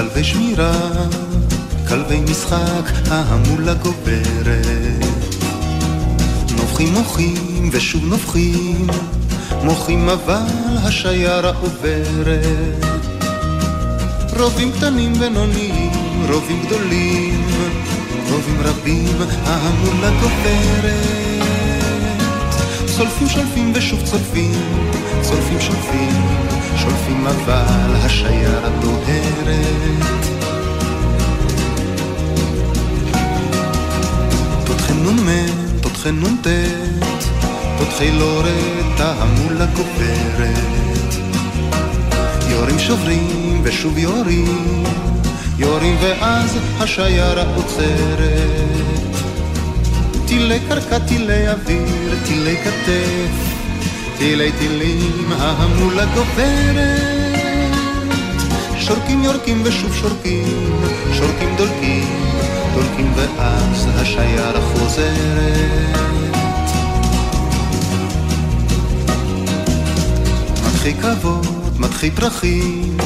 כלבי 0.00 0.24
שמירה, 0.24 0.72
כלבי 1.88 2.20
משחק, 2.20 2.90
ההמולה 3.10 3.74
גוברת. 3.74 5.04
נובחים 6.56 6.92
מוחים 6.92 7.68
ושוב 7.72 8.04
נובחים, 8.04 8.86
מוחים 9.62 10.08
אבל 10.08 10.42
השיירה 10.82 11.52
עוברת. 11.60 12.84
רובים 14.38 14.72
קטנים 14.72 15.14
בינוניים, 15.14 15.92
רובים 16.28 16.62
גדולים, 16.66 17.46
רובים 18.30 18.60
רבים, 18.60 19.16
ההמולה 19.46 20.10
גוברת. 20.20 21.29
צולפים 23.00 23.28
שולפים 23.28 23.72
ושוב 23.74 24.02
צולפים, 24.04 24.52
צולפים 25.22 25.60
שולפים, 25.60 26.22
שולפים 26.76 27.26
אבל 27.26 27.94
השיירה 27.94 28.68
דוהרת. 28.80 30.06
תותחי 34.66 34.92
נ"מ, 34.92 35.28
תותחי 35.82 36.10
נ"ט, 36.10 36.46
תותחי 37.78 38.10
לורת, 38.10 39.00
ההמולה 39.00 39.66
גוברת. 39.66 41.14
יורים 42.50 42.78
שוברים 42.78 43.60
ושוב 43.64 43.98
יורים, 43.98 44.84
יורים 45.58 45.96
ואז 46.00 46.58
השיירה 46.80 47.44
עוצרת. 47.54 48.99
טילי 50.30 50.60
קרקע, 50.68 50.98
טילי 50.98 51.48
אוויר, 51.48 52.14
טילי 52.26 52.56
כתף, 52.56 53.32
טילי 54.18 54.52
טילים, 54.58 55.32
ההמולה 55.32 56.04
גוברת. 56.04 57.74
שורקים 58.78 59.24
יורקים 59.24 59.62
ושוב 59.64 59.94
שורקים, 59.94 60.80
שורקים 61.12 61.56
דולקים, 61.56 62.32
דולקים 62.74 63.12
ואז 63.16 63.88
השיירה 63.94 64.60
חוזרת. 64.60 66.00
מתחיל 70.66 70.94
כבוד, 71.02 71.46
מתחיל 71.78 72.10
פרחים, 72.14 72.96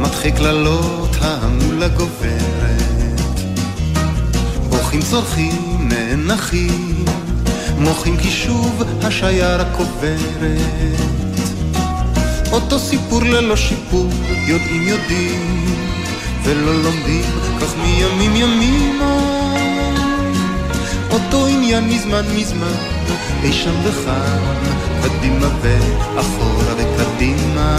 מתחיל 0.00 0.30
קללות, 0.30 1.16
ההמולה 1.20 1.88
גוברת. 1.88 2.65
בוכים 4.96 5.10
צורכים 5.10 5.88
נאנחים, 5.88 7.04
מוחים 7.78 8.16
כי 8.16 8.30
שוב 8.30 8.82
השיירה 9.02 9.64
קוברת. 9.76 11.00
אותו 12.52 12.78
סיפור 12.78 13.22
ללא 13.22 13.56
שיפור, 13.56 14.08
יודעים 14.46 14.88
יודעים, 14.88 15.64
ולא 16.44 16.82
לומדים, 16.82 17.24
כך 17.60 17.74
מימים 17.76 18.36
ימימה. 18.36 19.18
אותו 21.10 21.46
עניין 21.46 21.88
מזמן 21.88 22.24
מזמן, 22.36 22.76
אי 23.42 23.52
שם 23.52 23.74
וכאן, 23.84 24.56
קדימה 25.02 25.48
ואחורה 25.62 26.74
וקדימה. 26.76 27.76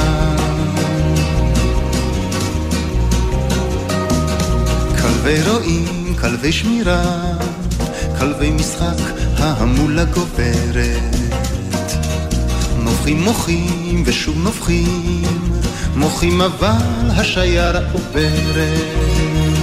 רועים, 5.46 6.07
כלבי 6.22 6.52
שמירה, 6.52 7.04
כלבי 8.20 8.52
משחק, 8.52 8.98
ההמולה 9.38 10.06
גוברת. 10.06 11.16
נובחים 12.84 13.24
מוחים 13.24 14.04
ושוב 14.06 14.38
נובחים, 14.38 15.24
מוחים 15.96 16.42
אבל 16.42 17.10
השיירה 17.10 17.80
עוברת. 17.94 19.57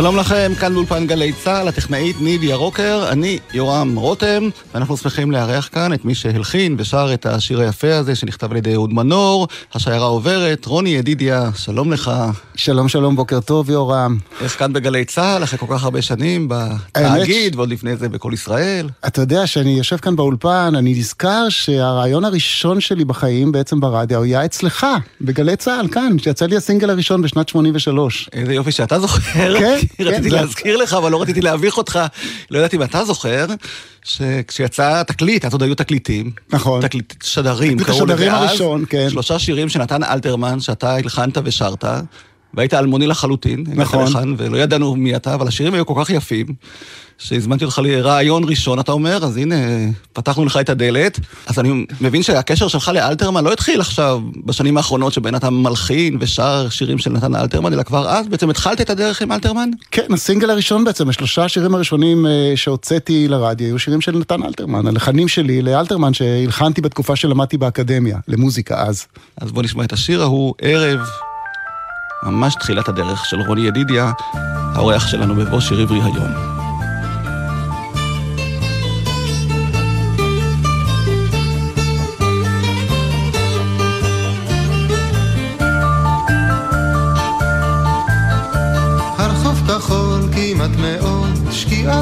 שלום 0.00 0.16
לכם, 0.16 0.52
כאן 0.60 0.74
באולפן 0.74 1.06
גלי 1.06 1.32
צה"ל, 1.32 1.68
הטכנאית 1.68 2.20
נידיה 2.20 2.56
רוקר, 2.56 3.08
אני 3.12 3.38
יורם 3.54 3.96
רותם, 3.96 4.48
ואנחנו 4.74 4.96
שמחים 4.96 5.30
לארח 5.30 5.68
כאן 5.72 5.92
את 5.92 6.04
מי 6.04 6.14
שהלחין 6.14 6.74
ושר 6.78 7.10
את 7.14 7.26
השיר 7.26 7.60
היפה 7.60 7.94
הזה 7.94 8.14
שנכתב 8.14 8.50
על 8.50 8.56
ידי 8.56 8.74
אהוד 8.74 8.92
מנור, 8.92 9.48
השיירה 9.74 10.06
עוברת, 10.06 10.66
רוני 10.66 10.90
ידידיה, 10.90 11.50
שלום 11.56 11.92
לך. 11.92 12.10
שלום 12.56 12.88
שלום, 12.88 13.16
בוקר 13.16 13.40
טוב 13.40 13.70
יורם. 13.70 14.18
איך 14.40 14.58
כאן 14.58 14.72
בגלי 14.72 15.04
צה"ל, 15.04 15.42
אחרי 15.42 15.58
כל 15.58 15.66
כך 15.70 15.84
הרבה 15.84 16.02
שנים 16.02 16.48
בתאגיד, 16.50 17.56
ועוד 17.56 17.68
לפני 17.68 17.96
זה 17.96 18.08
בכל 18.08 18.30
ישראל. 18.34 18.88
אתה 19.06 19.20
יודע 19.20 19.46
שאני 19.46 19.78
יושב 19.78 19.96
כאן 19.96 20.16
באולפן, 20.16 20.72
אני 20.76 20.94
נזכר 20.94 21.48
שהרעיון 21.48 22.24
הראשון 22.24 22.80
שלי 22.80 23.04
בחיים, 23.04 23.52
בעצם 23.52 23.80
ברדיו, 23.80 24.22
היה 24.22 24.44
אצלך, 24.44 24.86
בגלי 25.20 25.56
צה"ל, 25.56 25.88
כאן, 25.88 26.18
שיצא 26.18 26.46
לי 26.46 26.56
הסינגל 26.56 26.90
הראשון 26.90 27.22
בשנת 27.22 27.48
83. 27.48 28.28
איזה 28.32 28.54
יופי 28.54 28.72
שאתה 28.72 28.98
זוכר. 28.98 29.58
כן, 29.58 29.78
רציתי 30.00 30.30
כן, 30.30 30.36
להזכיר 30.36 30.76
לך, 30.76 30.94
אבל 30.94 31.10
לא 31.10 31.22
רציתי 31.22 31.40
להביך 31.40 31.76
אותך. 31.76 31.98
לא 32.50 32.58
ידעתי 32.58 32.76
אם 32.76 32.82
אתה 32.82 33.04
זוכר, 33.04 33.46
שכשיצא 34.04 35.02
תקליט, 35.02 35.44
אז 35.44 35.52
עוד 35.52 35.62
היו 35.62 35.74
תקליטים. 35.74 36.30
נכון. 36.50 36.82
תקליט 36.82 37.14
שדרים, 37.22 37.78
קראו 37.78 38.04
לזה 38.04 38.12
השדרים 38.12 38.32
אז. 38.32 38.48
הראשון, 38.48 38.84
כן. 38.88 39.10
שלושה 39.10 39.38
שירים 39.38 39.68
שנתן 39.68 40.04
אלתרמן, 40.04 40.60
שאתה 40.60 40.94
הלחנת 40.94 41.38
ושרת. 41.44 41.84
והיית 42.54 42.74
אלמוני 42.74 43.06
לחלוטין, 43.06 43.64
נכון. 43.74 44.06
לכאן, 44.06 44.34
ולא 44.36 44.56
ידענו 44.56 44.96
מי 44.96 45.16
אתה, 45.16 45.34
אבל 45.34 45.48
השירים 45.48 45.74
היו 45.74 45.86
כל 45.86 45.94
כך 46.04 46.10
יפים, 46.10 46.46
שהזמנתי 47.20 47.64
אותך 47.64 47.80
לרעיון 47.84 48.44
ראשון, 48.44 48.80
אתה 48.80 48.92
אומר, 48.92 49.24
אז 49.24 49.36
הנה, 49.36 49.54
פתחנו 50.12 50.44
לך 50.44 50.56
את 50.56 50.68
הדלת. 50.68 51.20
אז 51.46 51.58
אני 51.58 51.86
מבין 52.00 52.22
שהקשר 52.22 52.68
שלך 52.68 52.88
לאלתרמן 52.94 53.44
לא 53.44 53.52
התחיל 53.52 53.80
עכשיו, 53.80 54.20
בשנים 54.44 54.76
האחרונות, 54.76 55.12
שבהן 55.12 55.34
אתה 55.34 55.50
מלחין 55.50 56.16
ושר 56.20 56.68
שירים 56.68 56.98
של 56.98 57.10
נתן 57.10 57.34
אלתרמן, 57.34 57.72
אלא 57.72 57.82
כבר 57.82 58.08
אז 58.08 58.28
בעצם 58.28 58.50
התחלת 58.50 58.80
את 58.80 58.90
הדרך 58.90 59.22
עם 59.22 59.32
אלתרמן? 59.32 59.70
כן, 59.90 60.12
הסינגל 60.12 60.50
הראשון 60.50 60.84
בעצם, 60.84 61.08
השלושה 61.08 61.44
השירים 61.44 61.74
הראשונים 61.74 62.26
אה, 62.26 62.52
שהוצאתי 62.56 63.28
לרדיו, 63.28 63.66
היו 63.66 63.78
שירים 63.78 64.00
של 64.00 64.18
נתן 64.18 64.42
אלתרמן, 64.42 64.86
הלחנים 64.86 65.28
שלי 65.28 65.62
לאלתרמן 65.62 66.14
שהלחנתי 66.14 66.80
בתקופה 66.80 67.16
שלמדתי 67.16 67.56
באקדמיה, 67.56 68.18
למוזיקה 68.28 68.82
אז. 68.82 69.06
אז 69.40 69.52
בוא 69.52 69.62
נשמע 69.62 69.84
את 69.84 69.92
השיר 69.92 70.22
ההוא, 70.22 70.54
ערב, 70.60 71.00
ממש 72.22 72.54
תחילת 72.54 72.88
הדרך 72.88 73.26
של 73.26 73.40
רוני 73.40 73.60
ידידיה, 73.60 74.12
האורח 74.74 75.06
שלנו 75.06 75.34
בבוא 75.34 75.60
שיר 75.60 75.80
עברי 75.80 76.00
היום. 76.02 76.50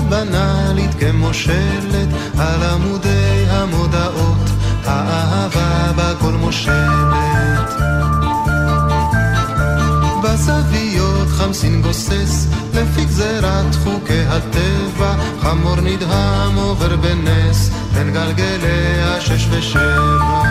בנאלית 0.09 0.95
כמו 1.01 1.35
שלט, 1.35 2.09
על 2.39 2.63
עמודי 2.63 3.47
המודעות, 3.49 4.51
האהבה 4.85 5.93
בכל 5.97 6.33
מושלת. 6.33 8.28
חמסין 11.59 11.83
גוסס, 11.83 12.47
לפי 12.75 13.05
גזירת 13.05 13.75
חוקי 13.85 14.23
הטבע, 14.29 15.15
חמור 15.41 15.77
נדהם 15.77 16.57
עובר 16.57 16.97
בנס, 16.97 17.71
בין 17.95 18.13
גלגלי 18.13 19.03
השש 19.03 19.47
ושבע. 19.51 20.43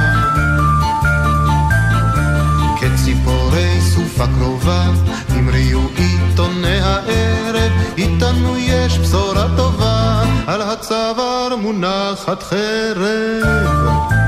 ציפורי 3.05 3.81
סופה 3.81 4.25
קרובה, 4.39 4.85
המריאו 5.29 5.79
עיתוני 5.95 6.79
הערב, 6.81 7.71
איתנו 7.97 8.57
יש 8.57 8.99
בשורה 8.99 9.47
טובה, 9.57 10.23
על 10.47 10.61
הצוואר 10.61 11.55
מונחת 11.61 12.43
חרב. 12.43 14.26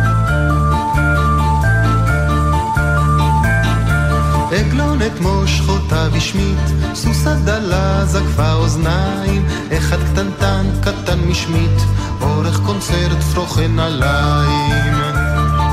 עגלונת 5.19 5.41
מושכותיו 5.41 6.11
השמיט, 6.15 6.93
סוסה 6.93 7.35
דלה 7.35 8.05
זקפה 8.05 8.53
אוזניים, 8.53 9.45
אחד 9.77 9.97
קטנטן 10.11 10.65
קטן 10.81 11.19
משמיט, 11.19 11.81
אורך 12.21 12.59
קונצרט 12.65 13.23
פרוכן 13.33 13.79
עליים. 13.79 14.93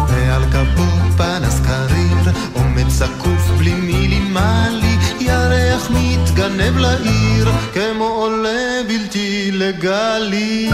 ועל 0.09 0.43
כפו 0.45 1.17
פנס 1.17 1.61
קריר, 1.61 2.35
עומד 2.53 2.89
זקוף 2.89 3.51
בלי 3.59 3.75
מילימלי, 3.75 4.97
ירח 5.21 5.91
מתגנב 5.91 6.79
לעיר, 6.79 7.51
כמו 7.75 8.05
עולה 8.05 8.81
בלתי 8.89 9.51
לגלי. 9.53 10.71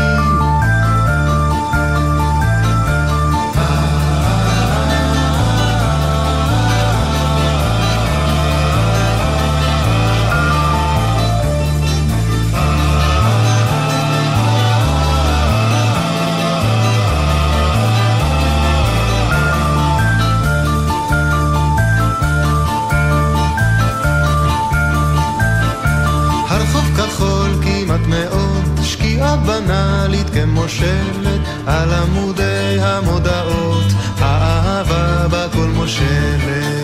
בנאלית 29.46 30.30
כמו 30.30 30.68
שלט 30.68 31.40
על 31.66 31.92
עמודי 31.92 32.78
המודעות, 32.80 33.86
האהבה 34.18 35.28
בכל 35.28 35.66
מושלת. 35.74 36.81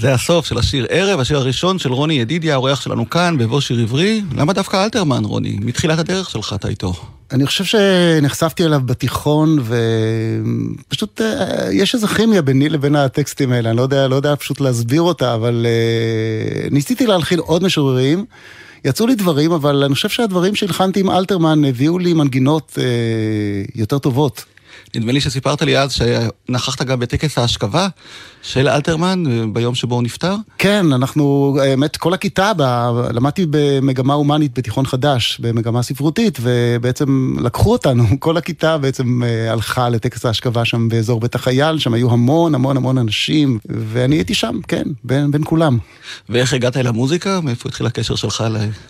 זה 0.00 0.14
הסוף 0.14 0.46
של 0.46 0.58
השיר 0.58 0.86
ערב, 0.90 1.20
השיר 1.20 1.36
הראשון 1.36 1.78
של 1.78 1.92
רוני 1.92 2.14
ידידיה, 2.14 2.54
האורח 2.54 2.80
שלנו 2.80 3.10
כאן, 3.10 3.38
בבוא 3.38 3.60
שיר 3.60 3.80
עברי. 3.80 4.22
למה 4.36 4.52
דווקא 4.52 4.84
אלתרמן, 4.84 5.24
רוני? 5.24 5.58
מתחילת 5.60 5.98
הדרך 5.98 6.30
שלך 6.30 6.52
אתה 6.52 6.68
איתו. 6.68 6.94
אני 7.32 7.46
חושב 7.46 7.64
שנחשפתי 7.64 8.64
אליו 8.64 8.80
בתיכון, 8.84 9.58
ופשוט 10.88 11.20
אה, 11.20 11.72
יש 11.72 11.94
איזו 11.94 12.06
כימיה 12.06 12.42
ביני 12.42 12.68
לבין 12.68 12.96
הטקסטים 12.96 13.52
האלה, 13.52 13.68
אני 13.68 13.76
לא 13.76 13.82
יודע, 13.82 14.08
לא 14.08 14.16
יודע 14.16 14.36
פשוט 14.36 14.60
להסביר 14.60 15.02
אותה, 15.02 15.34
אבל 15.34 15.66
uh, 15.66 16.74
ניסיתי 16.74 17.06
להלחין 17.06 17.38
עוד 17.38 17.62
משוררים. 17.62 18.24
יצאו 18.84 19.06
לי 19.06 19.14
דברים, 19.14 19.52
אבל 19.52 19.84
אני 19.84 19.94
חושב 19.94 20.08
שהדברים 20.08 20.54
שהלחנתי 20.54 21.00
עם 21.00 21.10
אלתרמן 21.10 21.64
הביאו 21.64 21.98
לי 21.98 22.12
מנגינות 22.12 22.78
uh, 22.78 23.70
יותר 23.74 23.98
טובות. 23.98 24.44
נדמה 24.94 25.12
לי 25.12 25.20
שסיפרת 25.20 25.62
לי 25.62 25.78
אז 25.78 25.92
שנכחת 25.92 26.82
גם 26.82 27.00
בטקס 27.00 27.38
ההשכבה 27.38 27.88
של 28.46 28.68
אלתרמן 28.68 29.22
ביום 29.52 29.74
שבו 29.74 29.94
הוא 29.94 30.02
נפטר. 30.02 30.34
כן, 30.58 30.92
אנחנו, 30.92 31.56
האמת, 31.62 31.96
כל 31.96 32.14
הכיתה, 32.14 32.52
ב, 32.56 32.62
למדתי 33.12 33.46
במגמה 33.50 34.14
הומנית 34.14 34.58
בתיכון 34.58 34.86
חדש, 34.86 35.38
במגמה 35.40 35.82
ספרותית, 35.82 36.38
ובעצם 36.40 37.36
לקחו 37.40 37.72
אותנו, 37.72 38.04
כל 38.20 38.36
הכיתה 38.36 38.78
בעצם 38.78 39.22
אה, 39.24 39.52
הלכה 39.52 39.88
לטקס 39.88 40.26
ההשכבה 40.26 40.64
שם 40.64 40.88
באזור 40.88 41.20
בית 41.20 41.34
החייל, 41.34 41.78
שם 41.78 41.94
היו 41.94 42.10
המון 42.10 42.54
המון 42.54 42.76
המון 42.76 42.98
אנשים, 42.98 43.58
ואני 43.68 44.16
הייתי 44.16 44.34
שם, 44.34 44.60
כן, 44.68 44.84
בין, 45.04 45.30
בין 45.30 45.42
כולם. 45.44 45.78
ואיך 46.28 46.52
הגעת 46.52 46.76
אל 46.76 46.86
המוזיקה? 46.86 47.40
מאיפה 47.40 47.68
התחיל 47.68 47.86
הקשר 47.86 48.14
שלך 48.14 48.44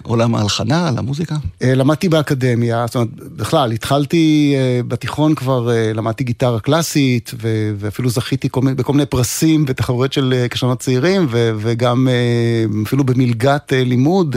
לעולם 0.04 0.34
ההלחנה, 0.34 0.90
למוזיקה? 0.96 1.34
אה, 1.62 1.74
למדתי 1.74 2.08
באקדמיה, 2.08 2.86
זאת 2.86 2.94
אומרת, 2.94 3.08
בכלל, 3.36 3.72
התחלתי 3.72 4.54
אה, 4.56 4.80
בתיכון 4.88 5.34
כבר... 5.34 5.70
למדתי 5.94 6.24
גיטרה 6.24 6.60
קלאסית, 6.60 7.34
ואפילו 7.78 8.10
זכיתי 8.10 8.48
בכל 8.76 8.92
מיני 8.92 9.06
פרסים 9.06 9.45
ותחרויות 9.66 10.12
של 10.12 10.34
אה, 10.36 10.48
כישרונות 10.48 10.78
צעירים, 10.78 11.26
וגם 11.30 12.08
אה, 12.08 12.82
אפילו 12.86 13.04
במלגת 13.04 13.72
אה, 13.72 13.84
לימוד 13.84 14.36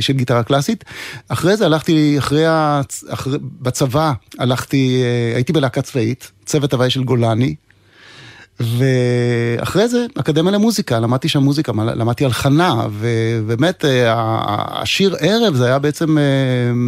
של 0.00 0.12
גיטרה 0.12 0.42
קלאסית. 0.42 0.84
אחרי 1.28 1.56
זה 1.56 1.66
הלכתי, 1.66 2.18
אחרי, 2.18 2.44
אחרי 3.08 3.38
בצבא 3.42 4.12
הלכתי, 4.38 5.02
הייתי 5.34 5.52
בלהקה 5.52 5.82
צבאית, 5.82 6.30
צוות 6.44 6.72
הוואי 6.72 6.90
של 6.90 7.04
גולני. 7.04 7.54
ואחרי 8.60 9.88
זה, 9.88 10.06
אקדמיה 10.20 10.52
למוזיקה, 10.52 11.00
למדתי 11.00 11.28
שם 11.28 11.42
מוזיקה, 11.42 11.72
למדתי 11.72 12.24
הלחנה, 12.24 12.86
ובאמת, 12.90 13.84
אה, 13.84 14.14
השיר 14.82 15.16
ערב 15.20 15.54
זה 15.54 15.66
היה 15.66 15.78
בעצם 15.78 16.18
אה, 16.18 16.22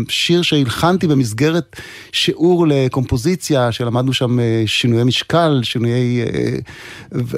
שיר 0.09 0.43
שהלחנתי 0.43 1.07
במסגרת 1.07 1.77
שיעור 2.13 2.67
לקומפוזיציה, 2.69 3.73
שלמדנו 3.73 4.13
שם 4.13 4.41
אה, 4.41 4.63
שינויי 4.67 5.05
משקל, 5.05 5.61
שינויי... 5.63 6.25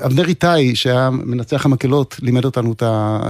אבנר 0.07 0.29
איתי, 0.29 0.75
שהיה 0.77 1.11
מנצח 1.11 1.67
המקהלות, 1.67 2.17
לימד 2.23 2.45
אותנו 2.45 2.73
את 2.73 2.83
ה... 2.83 3.21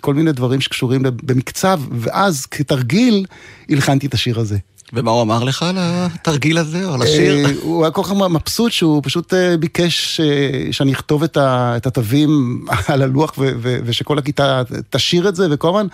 כל 0.00 0.14
מיני 0.14 0.32
דברים 0.32 0.60
שקשורים 0.60 1.02
במקצב, 1.02 1.80
ואז 1.90 2.46
כתרגיל 2.46 3.26
הלחנתי 3.68 4.06
את 4.06 4.14
השיר 4.14 4.40
הזה. 4.40 4.56
ומה 4.92 5.10
הוא 5.10 5.22
אמר 5.22 5.44
לך 5.44 5.62
על 5.62 5.76
התרגיל 5.78 6.58
הזה, 6.58 6.84
או 6.84 6.94
על 6.94 7.02
השיר? 7.02 7.46
אה, 7.46 7.52
הוא 7.62 7.84
היה 7.84 7.90
כל 7.90 8.02
כך 8.02 8.12
מבסוט 8.12 8.72
שהוא 8.72 9.02
פשוט 9.04 9.34
אה, 9.34 9.56
ביקש 9.56 10.20
אה, 10.20 10.72
שאני 10.72 10.92
אכתוב 10.92 11.22
את 11.22 11.86
התווים 11.86 12.64
על 12.88 13.02
הלוח 13.02 13.34
ושכל 13.62 14.18
הכיתה 14.18 14.62
תשאיר 14.90 15.28
את 15.28 15.36
זה, 15.36 15.46
וכל 15.50 15.68
הזמן 15.68 15.86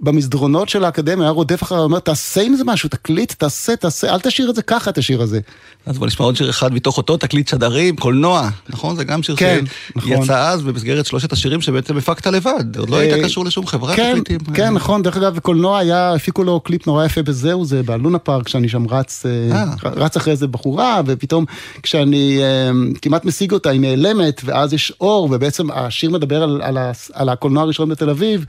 במסדרונות 0.00 0.68
של 0.68 0.84
האקדמיה 0.84 1.24
היה 1.24 1.30
רודף 1.30 1.62
אחריו, 1.62 1.82
אומר, 1.82 1.98
תעשה 1.98 2.42
עם 2.42 2.54
זה 2.54 2.64
משהו, 2.64 2.88
תקליט, 2.88 3.32
תעשה, 3.32 3.76
תעשה, 3.76 4.14
אל 4.14 4.20
תשאיר 4.20 4.50
את 4.50 4.54
זה 4.54 4.62
ככה, 4.62 4.90
את 4.90 4.98
השיר 4.98 5.22
הזה. 5.22 5.40
אז 5.86 5.98
בוא 5.98 6.06
נשמע 6.06 6.26
עוד 6.26 6.36
שיר 6.36 6.50
אחד 6.50 6.74
מתוך 6.74 6.96
אותו 6.96 7.16
תקליט 7.16 7.48
שדרים, 7.48 7.96
קולנוע, 7.96 8.48
נכון? 8.68 8.96
זה 8.96 9.04
גם 9.04 9.22
שיר 9.22 9.36
כן, 9.36 9.64
שיצא 10.00 10.16
נכון. 10.16 10.30
אז 10.30 10.62
במסגרת 10.62 11.06
שלושת 11.06 11.32
השירים 11.32 11.60
שבעצם 11.60 11.96
הפקת 11.96 12.26
לבד, 12.26 12.76
עוד 12.76 12.90
לא 12.90 12.96
היית 12.96 13.24
קשור 13.24 13.44
לשום 13.44 13.66
חברה 13.66 13.96
כן, 13.96 14.12
תקליטים. 14.12 14.54
כן, 14.54 14.74
נכון, 14.74 15.02
דרך 15.02 15.16
אגב, 15.16 15.38
קולנוע 15.38 15.78
היה, 15.78 16.14
הפיקו 16.14 16.44
לו 16.44 16.60
קליפ 16.60 16.86
נורא 16.86 17.04
יפה 17.04 17.22
בזהו, 17.22 17.64
זה 17.64 17.82
בלונה 17.82 18.18
פארק, 18.18 18.46
כשאני 18.46 18.68
שם 18.68 18.88
רץ, 18.88 19.26
אה, 19.26 19.64
רץ 19.84 20.16
אחרי 20.16 20.32
איזה 20.32 20.46
בחורה, 20.46 21.00
ופתאום 21.06 21.44
כשאני 21.82 22.38
אה, 22.42 22.70
כמעט 23.02 23.24
משיג 23.24 23.52
אותה, 23.52 23.70
היא 23.70 23.80
נעלמת, 23.80 24.40
ואז 24.44 24.72
יש 24.72 24.92
אור, 25.00 25.28
ובעצם 25.32 25.70
השיר 25.70 26.10
מדבר 26.10 26.42
על, 26.42 26.60
על, 26.62 26.78
על 27.12 27.28
הקולנוע 27.28 27.62
הראשון 27.62 27.88
בתל 27.88 28.10
אביב, 28.10 28.44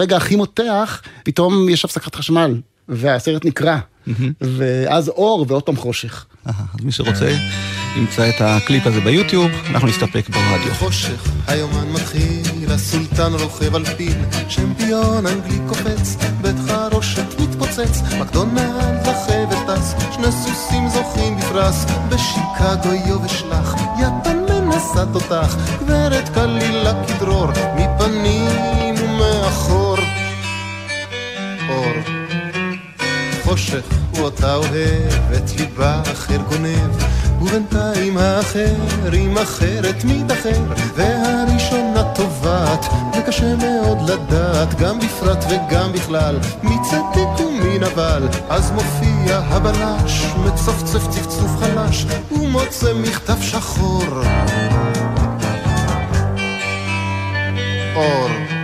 שברגע 0.00 0.16
הכי 0.16 0.36
מותח, 0.36 1.02
פתאום 1.24 1.68
יש 1.68 1.84
הפסקת 1.84 2.14
חשמל, 2.14 2.60
והסרט 2.88 3.44
נקרע, 3.44 3.78
ואז 4.40 5.08
אור 5.08 5.46
ועוד 5.48 5.62
פעם 5.62 5.76
חושך. 5.76 6.26
אז 6.44 6.54
מי 6.82 6.92
שרוצה, 6.92 7.36
ימצא 7.96 8.28
את 8.28 8.34
הקליפ 8.40 8.86
הזה 8.86 9.00
ביוטיוב, 9.00 9.50
אנחנו 9.70 9.88
נסתפק 9.88 10.28
ברדיו. 10.28 10.74
חושך, 10.74 11.30
היומן 11.46 11.92
מתחיל, 11.92 12.70
הסולטן 12.70 13.32
רוכב 13.32 13.74
על 13.74 13.84
פיל, 13.84 14.18
שמפיון 14.48 15.26
אנגלי 15.26 15.58
קופץ, 15.68 16.16
בית 16.42 16.56
חרושת 16.68 17.40
מתפוצץ, 17.40 18.02
מקדונלד 18.20 19.06
החבל 19.06 19.74
טס, 19.74 19.94
שני 20.14 20.32
סוסים 20.32 20.88
זוכים 20.88 21.36
בפרס, 21.36 21.84
בשיקגו 22.08 22.94
יובש 23.06 23.42
לך, 23.42 23.74
יפן 23.98 24.38
מנסה 24.48 25.04
תותח, 25.12 25.56
גברת 25.80 26.28
קלילה 26.28 26.92
כדרור, 27.06 27.48
מפנים 27.76 28.94
ומאחור. 28.98 29.89
אור, 31.70 31.92
חושך 33.44 33.84
הוא 34.10 34.20
אותה 34.20 34.54
אוהבת, 34.54 35.50
ליבה 35.58 36.02
אחר 36.12 36.36
גונב, 36.36 37.04
ובינתיים 37.40 38.18
האחר 38.18 38.74
עם 39.12 39.38
אחרת 39.38 40.04
מתאחר, 40.04 40.62
והראשונה 40.94 42.14
טובעת, 42.14 42.86
וקשה 43.18 43.56
מאוד 43.56 44.10
לדעת, 44.10 44.74
גם 44.74 44.98
בפרט 44.98 45.44
וגם 45.50 45.92
בכלל, 45.92 46.38
מי 46.62 46.76
צדיק 46.90 47.40
ומי 47.48 47.78
נבל, 47.78 48.28
אז 48.48 48.70
מופיע 48.70 49.38
הבלש, 49.38 50.24
מצפצף 50.46 51.08
צפצוף 51.10 51.56
חלש, 51.60 52.06
ומוצא 52.32 52.94
מכתב 52.94 53.42
שחור. 53.42 54.22
אור, 57.96 58.59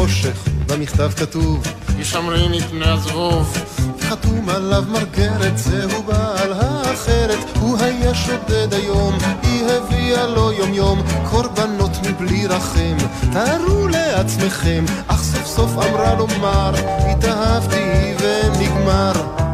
חושך, 0.00 0.48
במכתב 0.66 1.10
כתוב, 1.16 1.66
ישמריני 1.98 2.60
פני 2.60 2.88
הזבוב, 2.88 3.56
חתום 4.00 4.48
עליו 4.48 4.84
מרגרת, 4.92 5.58
זהו 5.58 6.02
בעל 6.02 6.52
האחרת, 6.52 7.38
הוא 7.60 7.78
היה 7.78 8.14
שודד 8.14 8.74
היום, 8.74 9.18
היא 9.42 9.64
הביאה 9.66 10.26
לו 10.26 10.52
יום 10.52 10.74
יום, 10.74 11.02
קורבנות 11.30 11.90
מבלי 12.08 12.46
רחם, 12.46 12.96
תארו 13.32 13.88
לעצמכם, 13.88 14.84
אך 15.06 15.22
סוף 15.22 15.46
סוף 15.46 15.70
אמרה 15.70 16.14
לומר, 16.14 16.72
התאהבתי 17.10 18.14
ונגמר. 18.20 19.49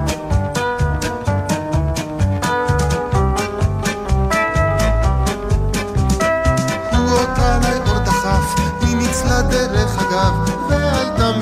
דרך 10.17 10.25
אגב, 10.25 10.69
ועלתה 10.69 11.39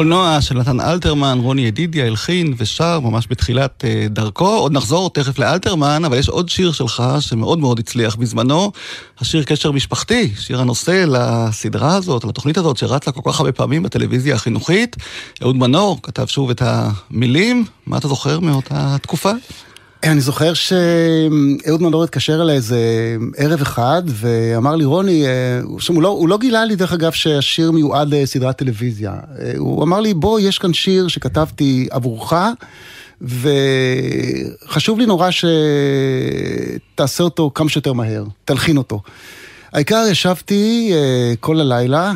קולנוע 0.00 0.40
של 0.40 0.58
נתן 0.58 0.80
אלתרמן, 0.80 1.38
רוני 1.42 1.62
ידידיה 1.62 2.06
הלחין 2.06 2.54
ושר 2.56 3.00
ממש 3.00 3.26
בתחילת 3.30 3.84
אה, 3.84 4.06
דרכו. 4.10 4.48
עוד 4.48 4.72
נחזור 4.72 5.10
תכף 5.10 5.38
לאלתרמן, 5.38 6.04
אבל 6.04 6.18
יש 6.18 6.28
עוד 6.28 6.48
שיר 6.48 6.72
שלך 6.72 7.02
שמאוד 7.20 7.58
מאוד 7.58 7.78
הצליח 7.78 8.16
בזמנו, 8.16 8.72
השיר 9.18 9.42
קשר 9.42 9.72
משפחתי, 9.72 10.32
שיר 10.38 10.60
הנושא 10.60 11.04
לסדרה 11.08 11.96
הזאת, 11.96 12.24
לתוכנית 12.24 12.56
הזאת 12.56 12.76
שרצה 12.76 13.12
כל 13.12 13.20
כך 13.24 13.40
הרבה 13.40 13.52
פעמים 13.52 13.82
בטלוויזיה 13.82 14.34
החינוכית. 14.34 14.96
אהוד 15.42 15.56
מנור 15.56 15.98
כתב 16.02 16.26
שוב 16.26 16.50
את 16.50 16.62
המילים, 16.64 17.64
מה 17.86 17.98
אתה 17.98 18.08
זוכר 18.08 18.40
מאותה 18.40 18.96
תקופה? 19.02 19.32
אני 20.04 20.20
זוכר 20.20 20.54
שאהוד 20.54 21.82
מנור 21.82 22.04
התקשר 22.04 22.42
אליי 22.42 22.56
איזה 22.56 23.16
ערב 23.36 23.60
אחד 23.60 24.02
ואמר 24.06 24.76
לי, 24.76 24.84
רוני, 24.84 25.26
אה, 25.26 25.60
עכשיו, 25.76 25.94
הוא, 25.94 26.02
לא, 26.02 26.08
הוא 26.08 26.28
לא 26.28 26.38
גילה 26.38 26.64
לי 26.64 26.76
דרך 26.76 26.92
אגב 26.92 27.12
שהשיר 27.12 27.70
מיועד 27.70 28.14
לסדרת 28.14 28.58
טלוויזיה. 28.58 29.12
אה, 29.12 29.52
הוא 29.58 29.84
אמר 29.84 30.00
לי, 30.00 30.14
בוא, 30.14 30.40
יש 30.40 30.58
כאן 30.58 30.72
שיר 30.72 31.08
שכתבתי 31.08 31.88
עבורך, 31.90 32.32
וחשוב 33.20 34.98
לי 34.98 35.06
נורא 35.06 35.28
שתעשה 36.94 37.24
אותו 37.24 37.50
כמה 37.54 37.68
שיותר 37.68 37.92
מהר, 37.92 38.24
תלחין 38.44 38.76
אותו. 38.76 39.02
העיקר 39.72 40.04
ישבתי 40.10 40.92
אה, 40.94 41.34
כל 41.40 41.60
הלילה, 41.60 42.12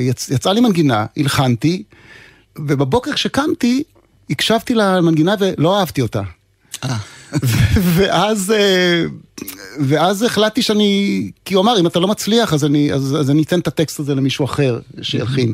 יצ, 0.00 0.30
יצאה 0.30 0.52
לי 0.52 0.60
מנגינה, 0.60 1.06
הלחנתי, 1.16 1.82
ובבוקר 2.58 3.12
כשקמתי, 3.12 3.82
הקשבתי 4.30 4.74
למנגינה 4.74 5.34
ולא 5.38 5.78
אהבתי 5.78 6.02
אותה. 6.02 6.22
ואז, 7.96 8.50
אה, 8.56 9.04
ואז 9.80 10.22
החלטתי 10.22 10.62
שאני, 10.62 11.30
כי 11.44 11.54
הוא 11.54 11.62
אמר, 11.62 11.80
אם 11.80 11.86
אתה 11.86 11.98
לא 12.00 12.08
מצליח, 12.08 12.52
אז 12.54 12.64
אני, 12.64 12.92
אז, 12.92 13.16
אז 13.20 13.30
אני 13.30 13.42
אתן 13.42 13.58
את 13.58 13.66
הטקסט 13.66 14.00
הזה 14.00 14.14
למישהו 14.14 14.44
אחר 14.44 14.80
שילחין. 15.02 15.52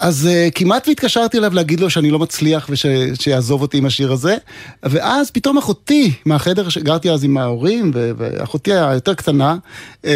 אז 0.00 0.28
uh, 0.28 0.50
כמעט 0.54 0.88
והתקשרתי 0.88 1.38
אליו 1.38 1.54
להגיד 1.54 1.80
לו 1.80 1.90
שאני 1.90 2.10
לא 2.10 2.18
מצליח 2.18 2.70
ושיעזוב 2.70 3.62
אותי 3.62 3.78
עם 3.78 3.86
השיר 3.86 4.12
הזה, 4.12 4.36
ואז 4.82 5.30
פתאום 5.30 5.58
אחותי 5.58 6.12
מהחדר 6.26 6.68
שגרתי 6.68 7.10
אז 7.10 7.24
עם 7.24 7.36
ההורים, 7.36 7.90
ואחותי 7.94 8.72
היותר 8.72 9.14
קטנה, 9.14 9.56
uh, 10.02 10.06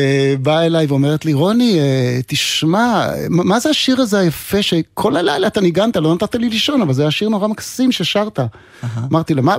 באה 0.43 0.67
אליי 0.67 0.87
ואומרת 0.87 1.25
לי, 1.25 1.33
רוני, 1.33 1.79
uh, 1.79 2.23
תשמע, 2.27 3.07
מה 3.31 3.61
זה 3.61 3.71
השיר 3.71 4.01
הזה 4.01 4.19
היפה 4.19 4.63
שכל 4.63 5.17
הלילה 5.17 5.47
אתה 5.47 5.61
ניגנת, 5.61 5.97
לא 5.97 6.15
נתת 6.15 6.35
לי 6.35 6.49
לישון, 6.49 6.83
אבל 6.83 6.95
זה 6.95 7.03
היה 7.03 7.11
שיר 7.11 7.29
נורא 7.29 7.49
מקסים 7.49 7.93
ששרת. 7.93 8.39
Uh-huh. 8.39 8.87
אמרתי 9.11 9.35
לה, 9.35 9.43
מה, 9.43 9.57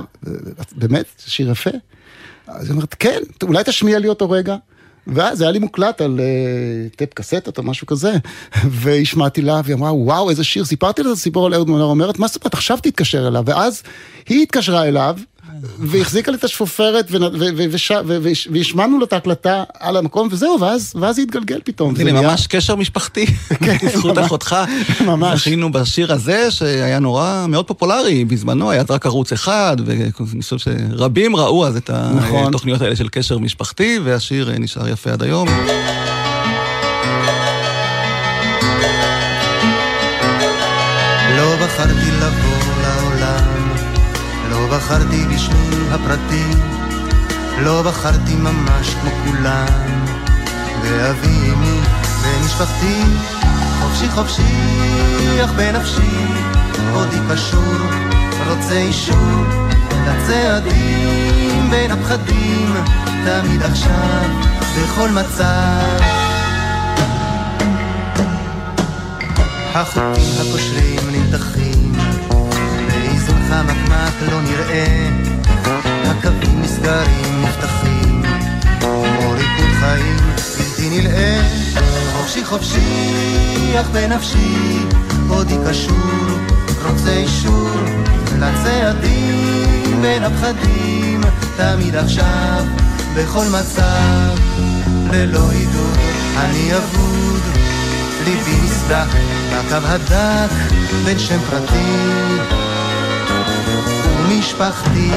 באמת, 0.76 1.04
שיר 1.26 1.50
יפה? 1.50 1.70
אז 2.46 2.64
היא 2.64 2.72
אומרת, 2.72 2.94
כן, 2.98 3.20
אולי 3.42 3.64
תשמיע 3.64 3.98
לי 3.98 4.08
אותו 4.08 4.30
רגע. 4.30 4.56
ואז 5.06 5.40
היה 5.40 5.50
לי 5.50 5.58
מוקלט 5.58 6.00
על 6.00 6.20
uh, 6.20 6.96
טפ 6.96 7.14
קסטות 7.14 7.58
או 7.58 7.62
משהו 7.62 7.86
כזה, 7.86 8.12
והשמעתי 8.80 9.42
לה, 9.42 9.60
והיא 9.64 9.76
אמרה, 9.76 9.94
וואו, 9.94 10.30
איזה 10.30 10.44
שיר, 10.44 10.64
סיפרתי 10.64 11.02
לה 11.02 11.08
את 11.08 11.16
הסיפור 11.16 11.46
על 11.46 11.54
אהוד 11.54 11.70
מנור, 11.70 11.90
אומרת, 11.90 12.18
מה 12.18 12.26
זאת 12.26 12.42
אומרת, 12.42 12.54
עכשיו 12.54 12.78
תתקשר 12.82 13.28
אליו, 13.28 13.42
ואז 13.46 13.82
היא 14.28 14.42
התקשרה 14.42 14.88
אליו, 14.88 15.16
והחזיקה 15.78 16.30
לי 16.30 16.36
את 16.36 16.44
השפופרת, 16.44 17.10
והשמענו 18.50 18.98
לו 18.98 19.04
את 19.04 19.12
ההקלטה 19.12 19.64
על 19.80 19.96
המקום, 19.96 20.28
וזהו, 20.30 20.60
ואז, 20.60 20.94
זה 21.10 21.22
התגלגל 21.22 21.60
פתאום. 21.64 21.94
הנה, 21.98 22.12
ממש 22.12 22.46
קשר 22.46 22.76
משפחתי, 22.76 23.26
כן, 23.64 23.76
בזכות 23.86 24.18
אחותך. 24.18 24.56
ממש. 25.06 25.40
זכינו 25.40 25.72
בשיר 25.72 26.12
הזה, 26.12 26.50
שהיה 26.50 26.98
נורא 26.98 27.46
מאוד 27.48 27.66
פופולרי 27.66 28.24
בזמנו, 28.24 28.70
היה 28.70 28.82
רק 28.90 29.06
ערוץ 29.06 29.32
אחד, 29.32 29.76
ואני 29.86 30.42
חושב 30.42 30.58
שרבים 30.58 31.36
ראו 31.36 31.66
אז 31.66 31.76
את 31.76 31.90
נכון. 31.90 32.46
התוכניות 32.46 32.80
האלה 32.80 32.96
של 32.96 33.08
קשר 33.08 33.38
משפחתי, 33.38 33.98
והשיר 34.04 34.50
נשאר 34.58 34.88
יפה 34.88 35.12
עד 35.12 35.22
היום. 35.22 35.48
בחרתי 44.70 45.26
בשמי 45.26 45.76
הפרטי, 45.90 46.50
לא 47.58 47.82
בחרתי 47.82 48.36
ממש 48.36 48.94
כמו 48.94 49.10
כולם, 49.24 50.04
ואבי 50.82 51.52
אמי 51.52 51.80
ומשפחתי, 52.22 53.02
חופשי 53.80 54.08
חופשי, 54.08 54.42
אך 55.44 55.50
בנפשי, 55.50 56.26
עודי 56.92 57.16
קשור, 57.30 57.76
רוצה 58.48 58.74
אישור, 58.74 59.44
לצעדים 60.06 61.70
בין 61.70 61.90
הפחדים, 61.90 62.74
תמיד 63.24 63.62
עכשיו, 63.62 64.30
בכל 64.76 65.08
מצב. 65.08 66.00
החוטים 69.74 70.34
הקושרים 70.40 71.00
נמתחים, 71.12 71.92
חמקמק 73.50 74.30
לא 74.30 74.42
נראה, 74.42 75.08
הקווים 76.04 76.62
נסגרים 76.62 77.42
נפתחים, 77.42 78.22
כמו 78.80 79.32
ריקוד 79.32 79.70
חיים 79.80 80.16
בלתי 80.58 80.90
נלאה, 80.90 81.42
חופשי 82.12 82.44
חופשי, 82.44 83.80
אך 83.80 83.86
בנפשי, 83.92 84.78
עודי 85.28 85.56
קשור, 85.68 85.96
רוצה 86.88 87.10
אישור, 87.10 87.70
לצעדים 88.38 90.02
בין 90.02 90.22
הפחדים, 90.24 91.20
תמיד 91.56 91.96
עכשיו, 91.96 92.64
בכל 93.16 93.44
מצב, 93.48 94.36
ללא 95.12 95.50
הידור, 95.50 95.92
אני 96.36 96.76
אבוד. 96.76 97.40
ליבי 98.24 98.56
נסדק 98.64 99.06
בקו 99.52 99.86
הדק 99.86 100.50
בין 101.04 101.18
שם 101.18 101.38
פרטי 101.50 102.69
ומשפחתי. 104.30 105.10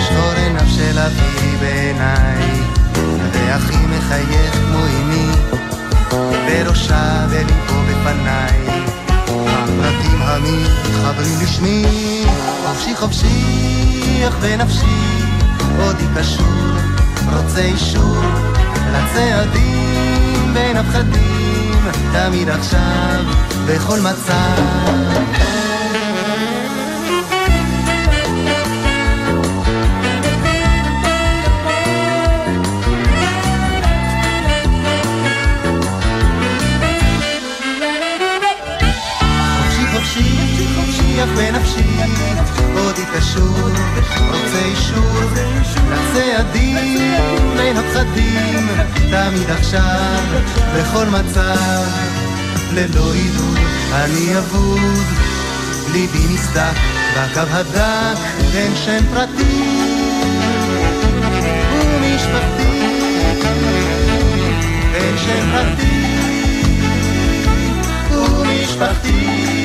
שחור 0.00 0.32
עיניו 0.36 0.66
של 0.76 0.98
אבי 0.98 1.56
בעיניי, 1.60 2.60
ואחי 3.32 3.86
מחייך 3.86 4.54
כמו 4.54 4.78
אמי, 4.86 5.28
בראשה 6.46 7.26
וליבו 7.30 7.80
בפניי. 7.88 8.84
הפרטים 9.48 10.22
המתחברים 10.22 11.38
לשמי, 11.42 12.24
חופשי 12.66 12.96
חופשי, 12.96 14.22
אך 14.28 14.34
בנפשי, 14.40 15.22
עודי 15.78 16.04
קשור, 16.16 16.72
רוצה 17.32 17.60
אישור, 17.60 18.22
לצעדים 18.92 20.35
בין 20.56 20.76
הפחדים, 20.76 21.90
תמיד 22.12 22.48
עכשיו, 22.48 23.24
בכל 23.66 24.00
מצב. 24.00 24.62
חופשי 39.92 40.66
חופשי, 40.76 41.85
חופשי 42.96 43.04
אך 43.04 43.04
בנפשי, 43.04 43.04
עודי 43.04 43.04
קשור, 43.18 43.68
רוצה 44.30 44.64
אישור, 44.64 45.20
לצעדים 45.90 46.98
בין 47.56 47.76
הפחדים, 47.76 48.68
תמיד 49.10 49.50
עכשיו, 49.50 50.22
בכל 50.76 51.06
מצב, 51.06 51.84
ללא 52.72 53.12
עידוד, 53.14 53.58
אני 53.92 54.38
אבוד, 54.38 55.04
ליבי 55.92 56.34
נסדק, 56.34 56.76
בקו 57.16 57.40
הדק, 57.50 58.18
אין 58.54 58.72
שם 58.76 59.04
פרטי 59.14 59.78
ומשפחתי, 61.72 62.86
אין 64.94 65.18
שם 65.18 65.50
פרטי 65.52 66.06
ומשפחתי. 68.10 69.55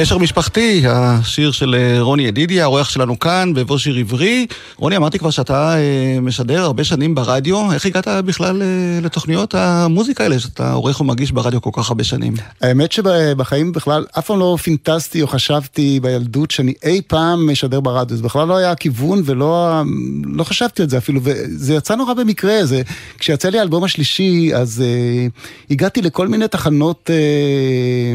קשר 0.00 0.18
משפחתי, 0.18 0.82
השיר 0.88 1.50
של 1.50 1.74
אה, 1.74 2.00
רוני 2.00 2.22
ידידיה, 2.22 2.64
האורח 2.64 2.88
שלנו 2.88 3.18
כאן, 3.18 3.52
בבוא 3.54 3.78
שיר 3.78 3.96
עברי. 3.96 4.46
רוני, 4.76 4.96
אמרתי 4.96 5.18
כבר 5.18 5.30
שאתה 5.30 5.76
אה, 5.76 6.20
משדר 6.20 6.62
הרבה 6.62 6.84
שנים 6.84 7.14
ברדיו, 7.14 7.72
איך 7.72 7.86
הגעת 7.86 8.08
בכלל 8.08 8.62
אה, 8.62 8.66
לתוכניות 9.02 9.54
המוזיקה 9.54 10.24
האלה, 10.24 10.38
שאתה 10.38 10.72
עורך 10.72 11.00
ומגיש 11.00 11.32
ברדיו 11.32 11.62
כל 11.62 11.70
כך 11.72 11.88
הרבה 11.88 12.04
שנים? 12.04 12.34
האמת 12.60 12.92
שבחיים 12.92 13.72
בכלל, 13.72 14.04
אף 14.18 14.26
פעם 14.26 14.38
לא 14.38 14.56
פינטסתי 14.62 15.22
או 15.22 15.26
חשבתי 15.26 16.00
בילדות 16.02 16.50
שאני 16.50 16.74
אי 16.84 17.00
פעם 17.06 17.50
משדר 17.50 17.80
ברדיו, 17.80 18.16
זה 18.16 18.22
בכלל 18.22 18.48
לא 18.48 18.56
היה 18.56 18.70
הכיוון 18.70 19.22
ולא 19.24 19.82
לא 20.24 20.44
חשבתי 20.44 20.82
על 20.82 20.88
זה 20.88 20.98
אפילו, 20.98 21.20
וזה 21.24 21.74
יצא 21.74 21.94
נורא 21.94 22.14
במקרה, 22.14 22.66
זה, 22.66 22.82
כשיצא 23.18 23.48
לי 23.48 23.58
האלבום 23.58 23.84
השלישי, 23.84 24.50
אז 24.54 24.82
אה, 24.86 25.26
הגעתי 25.70 26.02
לכל 26.02 26.28
מיני 26.28 26.48
תחנות... 26.48 27.10
אה, 27.10 28.14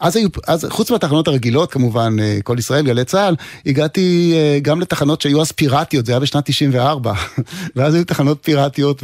אז 0.00 0.16
היו, 0.16 0.28
אז 0.46 0.66
חוץ 0.70 0.90
מהתחנות 0.90 1.28
הרגילות 1.28 1.72
כמובן, 1.72 2.16
אה, 2.20 2.38
כל 2.44 2.56
ישראל, 2.58 2.86
גלי 2.86 3.04
צה"ל, 3.04 3.34
הגעתי 3.66 4.32
אה, 4.34 4.58
גם 4.62 4.80
לתחנות 4.80 5.20
שהיו 5.20 5.40
אז 5.40 5.52
פיראטיות, 5.52 6.06
זה 6.06 6.12
היה 6.12 6.20
בשנת 6.20 6.44
94, 6.44 7.12
ואז 7.76 7.94
היו 7.94 8.04
תחנות 8.04 8.38
פיראטיות, 8.42 9.02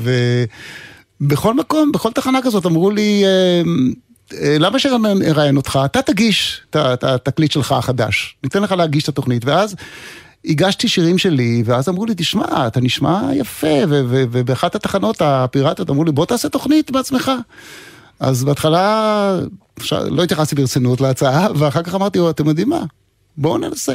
ובכל 1.21 1.55
מקום, 1.55 1.93
בכל 1.93 2.13
תחנה 2.13 2.39
כזאת 2.43 2.67
אמרו 2.67 2.91
לי, 2.91 3.25
אה, 3.25 3.63
למה 4.59 4.79
שנראיין 4.79 5.57
אותך? 5.57 5.81
אתה 5.85 6.03
תגיש 6.03 6.61
את 6.71 7.05
התקליט 7.05 7.53
שלך 7.53 7.73
החדש, 7.73 8.37
ניתן 8.43 8.63
לך 8.63 8.73
להגיש 8.73 9.05
את 9.05 9.09
התוכנית, 9.09 9.45
ואז... 9.45 9.75
הגשתי 10.45 10.89
שירים 10.89 11.19
שלי, 11.19 11.63
ואז 11.67 11.89
אמרו 11.89 12.07
לי, 12.07 12.15
תשמע, 12.17 12.67
אתה 12.67 12.81
נשמע 12.81 13.21
יפה, 13.35 13.77
ובאחת 13.89 14.75
התחנות 14.75 15.17
הפיראטיות 15.21 15.91
אמרו 15.91 16.05
לי, 16.05 16.13
בוא 16.13 16.27
תעשה 16.27 16.49
תוכנית 16.49 16.91
בעצמך. 16.91 17.31
אז 18.23 18.45
בהתחלה 18.45 19.39
לא 19.93 20.23
התייחסתי 20.23 20.55
ברצינות 20.55 21.01
להצעה, 21.01 21.49
ואחר 21.57 21.83
כך 21.83 21.95
אמרתי, 21.95 22.19
אתם 22.31 22.49
יודעים 22.49 22.69
מה? 22.69 22.85
בואו 23.37 23.59
ננסה. 23.59 23.95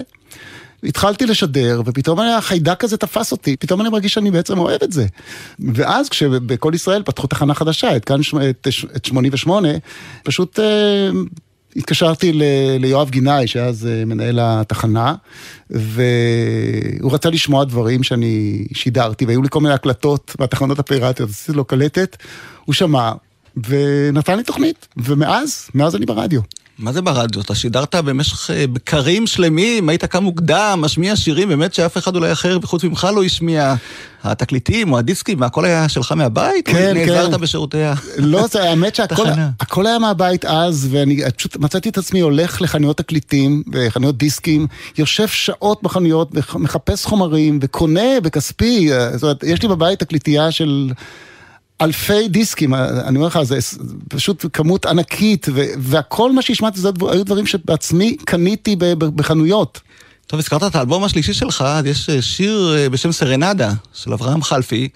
התחלתי 0.83 1.25
לשדר, 1.25 1.81
ופתאום 1.85 2.19
החיידק 2.19 2.83
הזה 2.83 2.97
תפס 2.97 3.31
אותי, 3.31 3.55
פתאום 3.57 3.81
אני 3.81 3.89
מרגיש 3.89 4.13
שאני 4.13 4.31
בעצם 4.31 4.57
אוהב 4.57 4.83
את 4.83 4.91
זה. 4.91 5.05
ואז 5.59 6.09
כשבכל 6.09 6.71
ישראל 6.75 7.03
פתחו 7.03 7.27
תחנה 7.27 7.53
חדשה, 7.53 7.95
את 7.95 8.05
כאן 8.05 8.19
את, 8.49 8.67
את 8.95 9.05
88, 9.05 9.69
פשוט 10.23 10.59
אה, 10.59 11.09
התקשרתי 11.75 12.33
ל, 12.33 12.43
ליואב 12.79 13.09
גינאי, 13.09 13.47
שאז 13.47 13.87
אה, 13.87 14.05
מנהל 14.05 14.39
התחנה, 14.41 15.15
והוא 15.69 17.13
רצה 17.13 17.29
לשמוע 17.29 17.63
דברים 17.63 18.03
שאני 18.03 18.65
שידרתי, 18.73 19.25
והיו 19.25 19.41
לי 19.41 19.49
כל 19.49 19.61
מיני 19.61 19.73
הקלטות 19.73 20.35
מהתחנות 20.39 20.79
הפיראטיות, 20.79 21.29
עשיתי 21.29 21.57
לו 21.57 21.65
קלטת, 21.65 22.17
הוא 22.65 22.73
שמע, 22.73 23.11
ונתן 23.67 24.37
לי 24.37 24.43
תוכנית, 24.43 24.87
ומאז, 24.97 25.69
מאז 25.75 25.95
אני 25.95 26.05
ברדיו. 26.05 26.41
מה 26.79 26.93
זה 26.93 27.01
ברדיו? 27.01 27.41
אתה 27.41 27.55
שידרת 27.55 27.95
במשך 27.95 28.51
אה, 28.51 28.67
בקרים 28.67 29.27
שלמים, 29.27 29.89
היית 29.89 30.05
קם 30.05 30.23
מוקדם, 30.23 30.79
משמיע 30.81 31.15
שירים 31.15 31.49
באמת 31.49 31.73
שאף 31.73 31.97
אחד 31.97 32.15
אולי 32.15 32.31
אחר 32.31 32.59
וחוץ 32.61 32.83
ממך 32.83 33.07
לא 33.15 33.23
השמיע. 33.23 33.75
התקליטים 34.23 34.93
או 34.93 34.97
הדיסקים, 34.97 35.43
הכל 35.43 35.65
היה 35.65 35.89
שלך 35.89 36.11
מהבית? 36.11 36.65
כן, 36.65 36.73
כן. 36.73 36.93
נעזרת 36.93 37.39
בשירותי 37.39 37.83
ה... 37.83 37.93
לא, 38.17 38.47
זה 38.47 38.63
האמת 38.63 38.95
שהכל 38.95 39.87
היה 39.87 39.99
מהבית 39.99 40.45
אז, 40.45 40.87
ואני 40.91 41.21
פשוט 41.37 41.57
מצאתי 41.57 41.89
את 41.89 41.97
עצמי 41.97 42.19
הולך 42.19 42.61
לחנויות 42.61 42.97
תקליטים 42.97 43.63
וחנויות 43.73 44.17
דיסקים, 44.17 44.67
יושב 44.97 45.27
שעות 45.27 45.83
בחנויות, 45.83 46.31
מחפש 46.55 47.05
חומרים 47.05 47.59
וקונה 47.61 48.21
בכספי, 48.23 48.89
זאת 49.13 49.23
אומרת, 49.23 49.43
יש 49.43 49.61
לי 49.61 49.67
בבית 49.67 49.99
תקליטייה 49.99 50.51
של... 50.51 50.91
אלפי 51.81 52.27
דיסקים, 52.27 52.73
אני 52.73 53.17
אומר 53.17 53.27
לך, 53.27 53.39
זה 53.43 53.57
פשוט 54.09 54.45
כמות 54.53 54.85
ענקית, 54.85 55.47
והכל 55.79 56.31
מה 56.31 56.41
שהשמעתי 56.41 56.79
זה 56.79 56.89
היו 57.11 57.25
דברים 57.25 57.45
שבעצמי 57.45 58.17
קניתי 58.25 58.75
בחנויות. 58.95 59.81
טוב, 60.27 60.39
הזכרת 60.39 60.63
את 60.63 60.75
האלבום 60.75 61.03
השלישי 61.03 61.33
שלך, 61.33 61.61
אז 61.61 61.85
יש 61.85 62.09
אה, 62.09 62.21
שיר 62.21 62.75
אה, 62.77 62.89
בשם 62.89 63.11
סרנדה 63.11 63.71
של 63.93 64.13
אברהם 64.13 64.43
חלפי, 64.43 64.89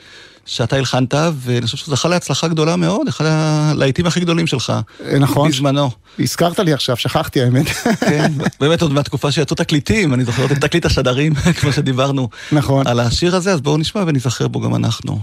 שאתה 0.45 0.75
הלחנת, 0.75 1.13
ואני 1.35 1.61
חושב 1.61 1.77
שזה 1.77 1.91
זכה 1.91 2.09
להצלחה 2.09 2.47
גדולה 2.47 2.75
מאוד, 2.75 3.07
אחד 3.07 3.25
הלהיטים 3.27 4.05
הכי 4.05 4.19
גדולים 4.19 4.47
שלך. 4.47 4.73
אה, 5.05 5.19
נכון. 5.19 5.51
בזמנו. 5.51 5.89
הזכרת 6.19 6.59
לי 6.59 6.73
עכשיו, 6.73 6.97
שכחתי 6.97 7.41
האמת. 7.41 7.67
כן, 7.99 8.31
באמת 8.59 8.81
עוד 8.81 8.93
מהתקופה 8.93 9.31
שיצאו 9.31 9.55
תקליטים, 9.55 10.13
אני 10.13 10.25
זוכר 10.25 10.45
את 10.45 10.51
תקליט 10.51 10.85
השדרים, 10.85 11.33
כמו 11.59 11.71
שדיברנו. 11.71 12.29
נכון. 12.51 12.87
על 12.87 12.99
השיר 12.99 13.35
הזה, 13.35 13.53
אז 13.53 13.61
בואו 13.61 13.77
נשמע 13.77 14.03
ונזכר 14.07 14.47
בו 14.47 14.59
גם 14.59 14.75
אנחנו. 14.75 15.19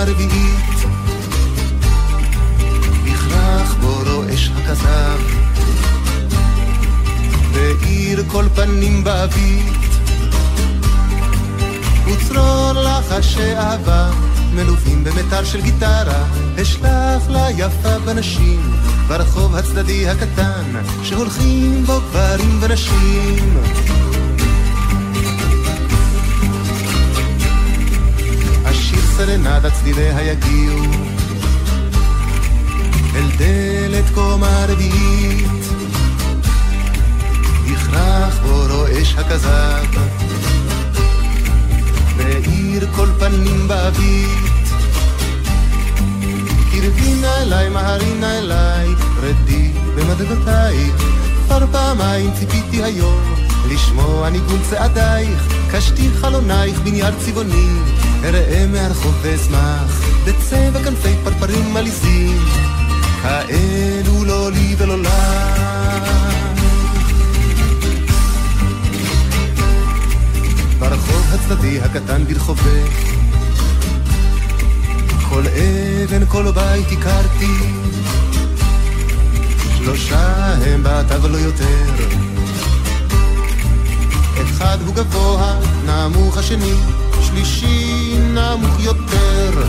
קומה 0.00 0.12
רביעית 0.12 0.90
יכרח 3.04 3.74
בו 3.80 4.02
רועש 4.06 4.50
הכזב 4.56 5.20
ואיר 7.52 8.24
כל 8.28 8.44
פנים 8.54 9.04
באבית 9.04 9.72
וצרור 12.06 12.72
לחשי 12.72 13.56
אהבה 13.56 14.10
מלווים 14.54 15.04
במיתר 15.04 15.44
של 15.44 15.60
גיטרה. 15.60 16.24
אשלח 16.62 17.28
ליפה 17.28 17.98
בנשים 17.98 18.72
ברחוב 19.08 19.56
הצדדי 19.56 20.08
הקטן 20.08 20.82
שהולכים 21.02 21.84
בו 21.86 22.00
גברים 22.00 22.58
ונשים 22.60 23.60
סרנדה 29.20 29.70
צליליה 29.70 30.22
יגיעו 30.22 30.84
אל 33.14 33.30
דלת 33.38 34.04
קומה 34.14 34.66
רביעית 34.68 35.64
יכרח 37.66 38.38
בו 38.42 38.64
רועש 38.70 39.14
הכזב. 39.14 39.84
מאיר 42.16 42.86
כל 42.96 43.08
פנים 43.18 43.68
באבית 43.68 44.68
קרבי 46.72 47.14
נא 47.20 47.42
אליי, 47.42 47.68
מהרי 47.68 48.14
נא 48.20 48.38
אליי, 48.38 48.88
רדי 49.20 49.70
במדדותייך 49.96 50.94
כבר 51.46 51.66
פעמיים 51.72 52.30
ציפיתי 52.38 52.82
היום 52.82 53.49
לשמוע 53.68 54.30
ניגון 54.30 54.60
צעדייך, 54.70 55.54
קשתי 55.72 56.08
חלונייך 56.20 56.80
בנייר 56.80 57.14
צבעוני 57.18 57.68
אראה 58.24 58.66
מהרחוב 58.66 59.14
ואשמח 59.22 60.02
בצבע 60.24 60.84
כנפי 60.84 61.14
פרפרים 61.24 61.74
מליסים 61.74 62.38
כאלו 63.22 64.24
לא 64.24 64.50
לי 64.52 64.74
ולא 64.78 64.98
לך 64.98 66.40
ברחוב 70.78 71.26
הצדדי 71.34 71.80
הקטן 71.80 72.24
ברחובך 72.24 73.10
כל 75.30 75.42
אבן, 75.42 76.26
כל 76.28 76.50
בית 76.50 76.86
הכרתי. 76.92 77.56
שלושה 79.78 80.54
הם 80.66 80.82
בעתה 80.82 81.24
ולא 81.24 81.36
יותר 81.36 81.84
אחד 84.42 84.78
הוא 84.86 84.94
גבוה, 84.94 85.54
נמוך 85.86 86.36
השני 86.36 86.74
שלישי 87.22 88.16
נמוך 88.34 88.80
יותר. 88.80 89.62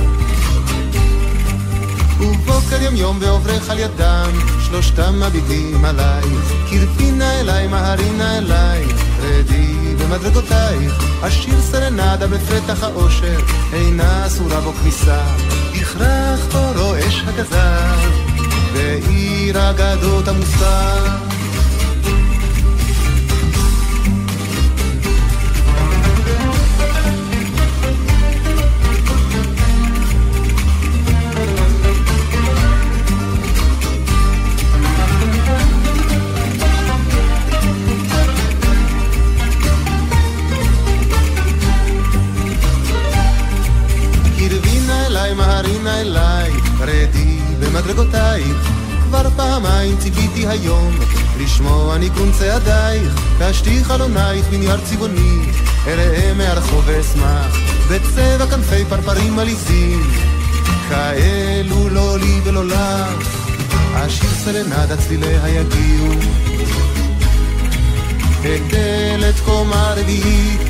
ובוקר 2.19 2.81
יום 2.81 2.95
יום 2.95 3.17
ועוברך 3.21 3.69
על 3.69 3.79
ידם, 3.79 4.29
שלושתם 4.65 5.19
מביטים 5.19 5.85
עלייך, 5.85 6.53
קרבי 6.69 7.11
נא 7.11 7.39
אליי, 7.39 7.67
מהרי 7.67 8.09
נא 8.09 8.37
אליי, 8.37 8.85
רדי 9.21 9.95
במדרגותייך, 9.99 11.03
השיר 11.23 11.61
סרנדה 11.61 12.27
בפתח 12.27 12.83
האושר, 12.83 13.39
אינה 13.73 14.25
אסורה 14.27 14.61
בו 14.61 14.73
כניסה, 14.73 15.21
יכרח 15.73 16.55
אורו 16.55 16.93
אש 17.07 17.23
הכזב, 17.27 18.09
ועיר 18.73 19.69
אגדות 19.69 20.27
המוסר. 20.27 21.30
מדרגותייך 47.73 48.71
כבר 49.03 49.29
פעמיים 49.35 49.97
ציפיתי 49.97 50.47
היום 50.47 50.99
לשמוע 51.39 51.97
ניגון 51.97 52.31
צעדייך 52.31 53.21
קשתי 53.39 53.83
חלונייך 53.83 54.45
מנייר 54.51 54.79
צבעוני. 54.83 55.39
אראה 55.87 56.33
מהרחוב 56.33 56.83
ואשמח 56.85 57.57
בצבע 57.89 58.45
כנפי 58.47 58.85
פרפרים 58.89 59.39
עליזים. 59.39 60.01
כאלו 60.89 61.89
לא 61.89 62.19
לי 62.19 62.41
ולא 62.43 62.65
לך 62.67 63.29
אשיר 63.93 64.29
סרנדה 64.29 64.97
צליליה 64.97 65.49
יגיעו 65.49 66.13
אל 68.45 68.59
דלת 68.69 69.39
קומה 69.45 69.93
רביעית 69.97 70.61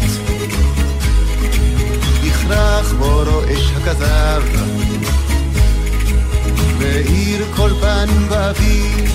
בו 3.00 3.24
רועש 3.26 3.72
הכזב. 3.78 4.42
מאיר 6.80 7.46
כל 7.56 7.70
פנים 7.82 8.30
באוויר. 8.30 9.12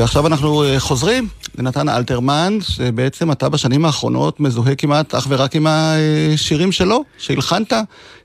ועכשיו 0.00 0.26
אנחנו 0.26 0.64
אה, 0.64 0.80
חוזרים 0.80 1.28
לנתן 1.60 1.88
אלתרמן, 1.88 2.58
שבעצם 2.60 3.32
אתה 3.32 3.48
בשנים 3.48 3.84
האחרונות 3.84 4.40
מזוהה 4.40 4.74
כמעט 4.74 5.14
אך 5.14 5.26
ורק 5.28 5.56
עם 5.56 5.66
השירים 5.68 6.72
שלו, 6.72 7.04
שהלחנת, 7.18 7.72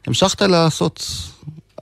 המשכת 0.08 0.42
לעשות 0.42 1.08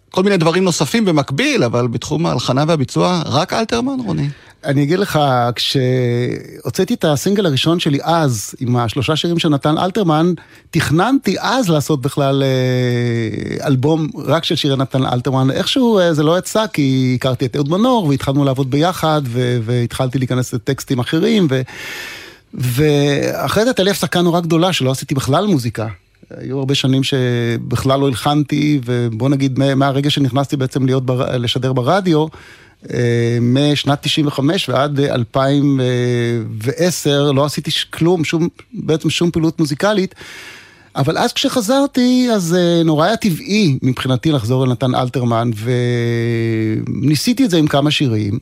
כל 0.09 0.23
מיני 0.23 0.37
דברים 0.37 0.63
נוספים 0.63 1.05
במקביל, 1.05 1.63
אבל 1.63 1.87
בתחום 1.87 2.25
ההלחנה 2.25 2.63
והביצוע, 2.67 3.21
רק 3.25 3.53
אלתרמן, 3.53 3.99
רוני? 4.05 4.29
אני 4.65 4.83
אגיד 4.83 4.99
לך, 4.99 5.19
כשהוצאתי 5.55 6.93
את 6.93 7.05
הסינגל 7.05 7.45
הראשון 7.45 7.79
שלי 7.79 7.99
אז, 8.01 8.55
עם 8.59 8.75
השלושה 8.75 9.15
שירים 9.15 9.39
של 9.39 9.49
נתן 9.49 9.77
אלתרמן, 9.77 10.33
תכננתי 10.71 11.35
אז 11.39 11.69
לעשות 11.69 12.01
בכלל 12.01 12.43
אה, 12.43 13.67
אלבום 13.67 14.07
רק 14.25 14.43
של 14.43 14.55
שירי 14.55 14.77
נתן 14.77 15.05
אלתרמן. 15.05 15.51
איכשהו 15.51 15.99
אה, 15.99 16.13
זה 16.13 16.23
לא 16.23 16.37
יצא, 16.37 16.65
כי 16.73 17.17
הכרתי 17.19 17.45
את 17.45 17.55
אהוד 17.55 17.69
מנור, 17.69 18.05
והתחלנו 18.05 18.43
לעבוד 18.43 18.71
ביחד, 18.71 19.21
והתחלתי 19.63 20.17
להיכנס 20.17 20.53
לטקסטים 20.53 20.99
אחרים, 20.99 21.47
ו... 21.49 21.61
ואחרי 22.53 23.63
זה 23.63 23.69
הייתה 23.69 23.83
לי 23.83 23.91
הפסקה 23.91 24.21
נורא 24.21 24.39
גדולה, 24.39 24.73
שלא 24.73 24.91
עשיתי 24.91 25.15
בכלל 25.15 25.45
מוזיקה. 25.45 25.87
היו 26.37 26.59
הרבה 26.59 26.75
שנים 26.75 27.03
שבכלל 27.03 27.99
לא 27.99 28.07
הלחנתי, 28.07 28.79
ובוא 28.85 29.29
נגיד 29.29 29.59
מהרגע 29.59 30.09
שנכנסתי 30.09 30.57
בעצם 30.57 30.85
להיות, 30.85 31.05
בר... 31.05 31.37
לשדר 31.37 31.73
ברדיו, 31.73 32.27
משנת 33.41 34.01
95 34.01 34.69
ועד 34.69 34.99
2010 34.99 37.31
לא 37.31 37.45
עשיתי 37.45 37.71
כלום, 37.89 38.23
שום, 38.23 38.47
בעצם 38.73 39.09
שום 39.09 39.31
פעילות 39.31 39.59
מוזיקלית. 39.59 40.15
אבל 40.95 41.17
אז 41.17 41.33
כשחזרתי, 41.33 42.27
אז 42.33 42.57
אה, 42.59 42.83
נורא 42.83 43.05
היה 43.05 43.17
טבעי 43.17 43.77
מבחינתי 43.81 44.31
לחזור 44.31 44.65
אל 44.65 44.69
נתן 44.69 44.95
אלתרמן, 44.95 45.49
וניסיתי 46.87 47.45
את 47.45 47.49
זה 47.49 47.57
עם 47.57 47.67
כמה 47.67 47.91
שירים. 47.91 48.39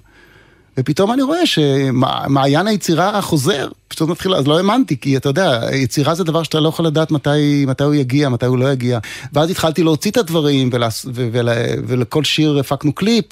ופתאום 0.77 1.13
אני 1.13 1.21
רואה 1.21 1.45
שמעיין 1.45 2.67
היצירה 2.67 3.21
חוזר, 3.21 3.67
פתאום 3.91 4.11
מתחיל, 4.11 4.35
אז 4.35 4.47
לא 4.47 4.57
האמנתי, 4.57 4.97
כי 4.97 5.17
אתה 5.17 5.29
יודע, 5.29 5.59
יצירה 5.73 6.15
זה 6.15 6.23
דבר 6.23 6.43
שאתה 6.43 6.59
לא 6.59 6.69
יכול 6.69 6.85
לדעת 6.85 7.11
מתי, 7.11 7.65
מתי 7.67 7.83
הוא 7.83 7.93
יגיע, 7.93 8.29
מתי 8.29 8.45
הוא 8.45 8.57
לא 8.57 8.71
יגיע. 8.71 8.99
ואז 9.33 9.49
התחלתי 9.49 9.83
להוציא 9.83 10.11
את 10.11 10.17
הדברים, 10.17 10.69
ולס, 10.73 11.05
ו, 11.13 11.29
ול, 11.31 11.49
ולכל 11.87 12.23
שיר 12.23 12.59
הפקנו 12.59 12.93
קליפ, 12.93 13.25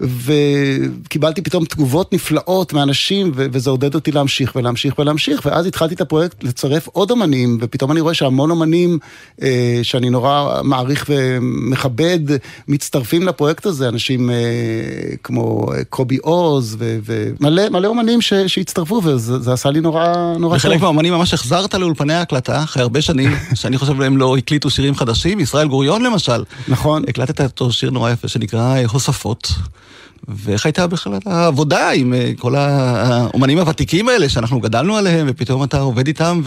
וקיבלתי 0.00 1.42
פתאום 1.42 1.64
תגובות 1.64 2.12
נפלאות 2.12 2.72
מאנשים, 2.72 3.32
ו, 3.34 3.46
וזה 3.52 3.70
עודד 3.70 3.94
אותי 3.94 4.12
להמשיך 4.12 4.56
ולהמשיך 4.56 4.98
ולהמשיך, 4.98 5.40
ואז 5.44 5.66
התחלתי 5.66 5.94
את 5.94 6.00
הפרויקט 6.00 6.44
לצרף 6.44 6.88
עוד 6.92 7.10
אמנים, 7.10 7.58
ופתאום 7.60 7.92
אני 7.92 8.00
רואה 8.00 8.14
שהמון 8.14 8.50
אמנים 8.50 8.98
אה, 9.42 9.80
שאני 9.82 10.10
נורא 10.10 10.60
מעריך 10.64 11.04
ומכבד, 11.08 12.18
מצטרפים 12.68 13.22
לפרויקט 13.22 13.66
הזה, 13.66 13.88
אנשים 13.88 14.30
אה, 14.30 14.36
כמו 15.22 15.66
קובי 15.88 16.16
עוז, 16.16 16.76
ומלא 16.80 17.90
אמנים 17.90 18.20
ש, 18.20 18.34
שהצטרפו, 18.34 19.00
וזה 19.04 19.52
עשה 19.52 19.70
לי 19.70 19.80
נורא 19.80 19.87
נורא 20.38 20.38
טוב. 20.38 20.52
וחלק 20.52 20.80
מהאמנים 20.80 21.12
ממש 21.12 21.34
החזרת 21.34 21.74
לאולפני 21.74 22.14
ההקלטה, 22.14 22.62
אחרי 22.62 22.82
הרבה 22.82 23.02
שנים, 23.02 23.30
שאני 23.54 23.78
חושב 23.78 24.00
להם 24.00 24.16
לא 24.16 24.36
הקליטו 24.36 24.70
שירים 24.70 24.94
חדשים, 24.94 25.40
ישראל 25.40 25.68
גוריון 25.68 26.02
למשל. 26.02 26.44
נכון. 26.68 27.02
הקלטת 27.08 27.40
אותו 27.40 27.72
שיר 27.72 27.90
נורא 27.90 28.10
יפה 28.10 28.28
שנקרא 28.28 28.76
הוספות. 28.92 29.52
ואיך 30.28 30.66
הייתה 30.66 30.86
בכלל 30.86 31.12
העבודה 31.26 31.90
עם 31.90 32.14
אה, 32.14 32.30
כל 32.38 32.54
האומנים 32.56 33.58
הוותיקים 33.58 34.08
האלה 34.08 34.28
שאנחנו 34.28 34.60
גדלנו 34.60 34.96
עליהם, 34.96 35.26
ופתאום 35.30 35.64
אתה 35.64 35.80
עובד 35.80 36.06
איתם 36.06 36.40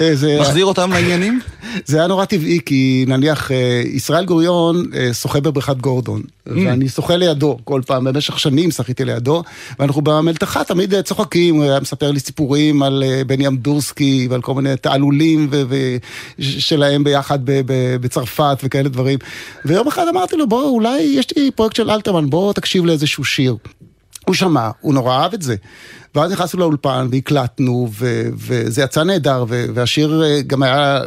ומחזיר 0.00 0.64
אותם 0.64 0.92
לעניינים? 0.92 1.40
זה 1.86 1.98
היה 1.98 2.06
נורא 2.06 2.24
טבעי, 2.24 2.58
כי 2.66 3.04
נניח 3.08 3.50
אה, 3.50 3.82
ישראל 3.86 4.24
גוריון 4.24 4.84
אה, 4.94 5.14
שוחה 5.14 5.40
בבריכת 5.40 5.76
גורדון. 5.76 6.22
ואני 6.46 6.88
שוחה 6.88 7.16
לידו 7.16 7.58
כל 7.64 7.80
פעם, 7.86 8.04
במשך 8.04 8.38
שנים 8.38 8.70
שחיתי 8.70 9.04
לידו, 9.04 9.42
ואנחנו 9.78 10.02
במלתחה 10.02 10.64
תמיד 10.64 11.00
צוחקים, 11.00 11.54
הוא 11.54 11.64
היה 11.64 11.80
מספר 11.80 12.10
לי 12.10 12.20
סיפורים 12.20 12.82
על 12.82 13.04
בני 13.26 13.46
אמדורסקי 13.46 14.26
ועל 14.30 14.40
כל 14.40 14.54
מיני 14.54 14.76
תעלולים 14.76 15.50
שלהם 16.38 17.04
ביחד 17.04 17.38
בצרפת 18.00 18.58
וכאלה 18.64 18.88
דברים. 18.88 19.18
ויום 19.64 19.88
אחד 19.88 20.08
אמרתי 20.08 20.36
לו, 20.36 20.46
בוא, 20.46 20.64
אולי 20.64 21.00
יש 21.00 21.26
לי 21.36 21.50
פרויקט 21.50 21.76
של 21.76 21.90
אלתרמן, 21.90 22.30
בוא 22.30 22.52
תקשיב 22.52 22.84
לאיזה 22.84 23.04
איזשהו 23.04 23.24
שיר. 23.24 23.56
הוא 24.24 24.34
שמע, 24.34 24.70
הוא 24.80 24.94
נורא 24.94 25.22
אהב 25.22 25.34
את 25.34 25.42
זה. 25.42 25.56
ואז 26.14 26.32
נכנסנו 26.32 26.60
לאולפן 26.60 27.08
והקלטנו, 27.10 27.88
ו- 27.92 28.28
וזה 28.36 28.82
יצא 28.82 29.02
נהדר, 29.02 29.44
ו- 29.48 29.66
והשיר 29.74 30.22
אה, 30.24 30.42
גם 30.42 30.62
היה 30.62 31.00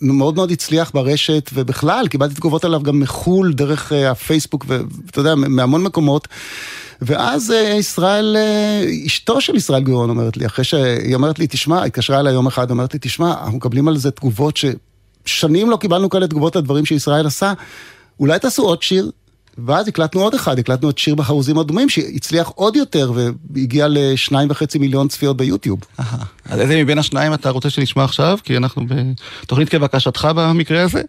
מאוד 0.00 0.34
מאוד 0.34 0.50
הצליח 0.50 0.90
ברשת, 0.94 1.50
ובכלל, 1.54 2.08
קיבלתי 2.08 2.34
תגובות 2.34 2.64
עליו 2.64 2.82
גם 2.82 3.00
מחו"ל, 3.00 3.52
דרך 3.52 3.92
uh, 3.92 3.94
הפייסבוק, 3.94 4.64
ואתה 4.68 5.20
יודע, 5.20 5.34
מהמון 5.34 5.82
מקומות. 5.82 6.28
ואז 7.02 7.50
uh, 7.50 7.54
ישראל, 7.54 8.36
אשתו 9.06 9.40
של 9.40 9.56
ישראל 9.56 9.82
גורון 9.82 10.10
אומרת 10.10 10.36
לי, 10.36 10.46
אחרי 10.46 10.64
שהיא 10.64 11.14
אומרת 11.14 11.38
לי, 11.38 11.46
תשמע, 11.46 11.84
התקשרה 11.84 12.20
אליי 12.20 12.32
יום 12.32 12.46
אחד, 12.46 12.70
אומרת 12.70 12.94
לי, 12.94 12.98
תשמע, 13.02 13.30
אנחנו 13.30 13.56
מקבלים 13.56 13.88
על 13.88 13.96
זה 13.96 14.10
תגובות 14.10 14.58
ששנים 15.24 15.70
לא 15.70 15.76
קיבלנו 15.76 16.08
כאלה 16.08 16.26
תגובות 16.26 16.56
על 16.56 16.62
דברים 16.62 16.86
שישראל 16.86 17.26
עשה, 17.26 17.52
אולי 18.20 18.38
תעשו 18.38 18.62
עוד 18.62 18.82
שיר, 18.82 19.10
ואז 19.66 19.88
הקלטנו 19.88 20.22
עוד 20.22 20.34
אחד, 20.34 20.58
הקלטנו 20.58 20.90
את 20.90 20.98
שיר 20.98 21.14
בחרוזים 21.14 21.58
אדומים, 21.58 21.88
שהצליח 21.88 22.48
עוד 22.48 22.76
יותר 22.76 23.12
והגיע 23.50 23.86
לשניים 23.90 24.50
וחצי 24.50 24.78
מיליון 24.78 25.08
צפיות 25.08 25.36
ביוטיוב. 25.36 25.80
אז 26.44 26.60
איזה 26.60 26.82
מבין 26.82 26.98
השניים 26.98 27.34
אתה 27.34 27.50
רוצה 27.50 27.70
שנשמע 27.70 28.04
עכשיו? 28.04 28.38
כי 28.44 28.56
אנחנו 28.56 28.82
בתוכנית 29.42 29.68
כבקשתך 29.68 30.28
במקרה 30.34 30.82
הזה. 30.82 31.02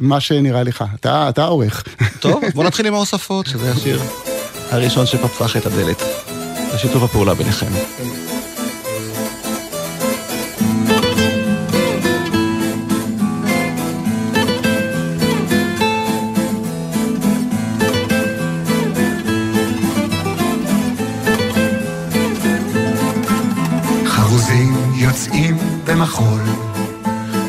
מה 0.00 0.20
שנראה 0.20 0.62
לך, 0.62 0.84
אתה, 0.94 1.28
אתה 1.28 1.42
העורך. 1.42 1.84
טוב, 2.20 2.42
בוא 2.54 2.64
נתחיל 2.64 2.86
עם 2.86 2.94
ההוספות, 2.94 3.46
שזה 3.46 3.72
השיר 3.72 4.00
הראשון 4.70 5.06
שפתח 5.06 5.56
את 5.56 5.66
הדלת. 5.66 6.02
זה 6.72 6.78
שיתוף 6.78 7.02
הפעולה 7.02 7.34
ביניכם. 7.34 7.72
במחול, 26.22 26.40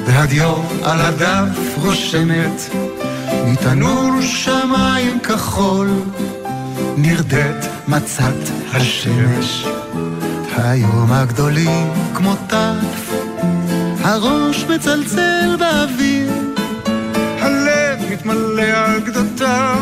והדיו 0.06 0.56
על 0.84 1.02
הדף 1.02 1.78
רושמת 1.78 2.76
מתנור 3.46 4.22
שמיים 4.22 5.20
כחול 5.20 5.90
נרדית 6.98 7.68
מצת 7.88 8.34
השמש. 8.74 9.66
היום 10.58 11.12
הגדולים 11.12 11.94
כמו 12.16 12.36
טף 12.48 13.14
הראש 14.02 14.64
מצלצל 14.64 15.56
באוויר 15.60 16.32
הלב 17.40 18.00
מתמלא 18.12 18.62
על 18.62 19.00
גדותיו 19.00 19.78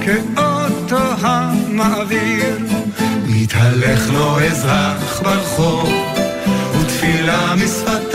כאוטו 0.00 1.04
המעביר. 1.20 2.58
מתהלך 3.26 4.10
לו 4.12 4.40
אזרח 4.40 5.22
ברחוב 5.22 6.13
في 7.04 7.20
العام 7.20 7.58
صفت 7.58 8.13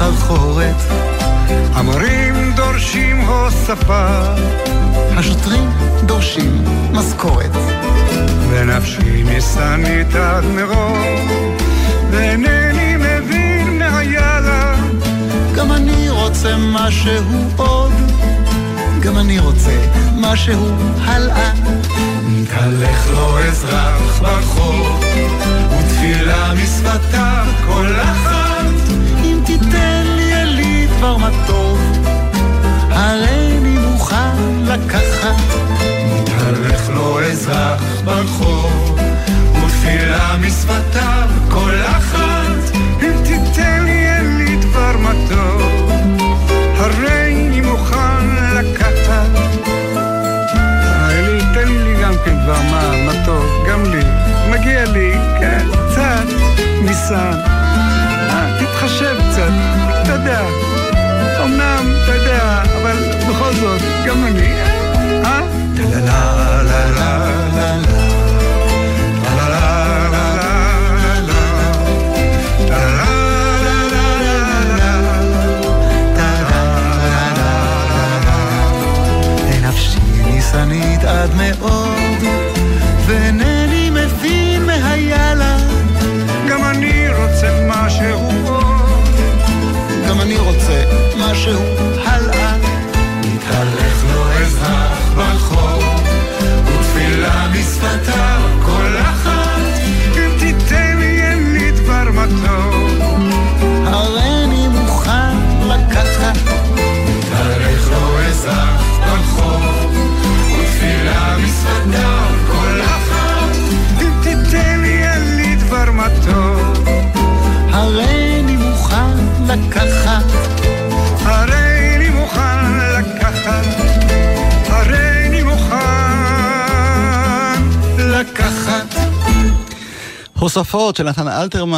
תשוקות 0.00 0.14
וסחרחורת, 0.14 0.76
המורים 1.72 2.52
דורשים 2.56 3.20
הוספה, 3.20 4.06
השוטרים 5.16 5.70
דורשים 6.02 6.64
משכורת. 6.92 7.50
ונפשי 8.50 9.22
ניסנית 9.22 10.14
עד 10.14 10.44
מרוב, 10.44 10.98
ואינני 12.10 12.96
מבין 12.96 13.78
מה 13.78 14.40
לה. 14.40 14.74
גם 15.56 15.72
אני 15.72 16.10
רוצה 16.10 16.56
משהו 16.58 17.50
עוד, 17.56 17.92
גם 19.00 19.18
אני 19.18 19.38
רוצה 19.38 19.76
משהו 20.16 20.70
הלאה. 21.04 21.52
מתהלך 22.28 23.10
לו 23.10 23.38
אזרח 23.38 24.18
ברחוב, 24.20 25.04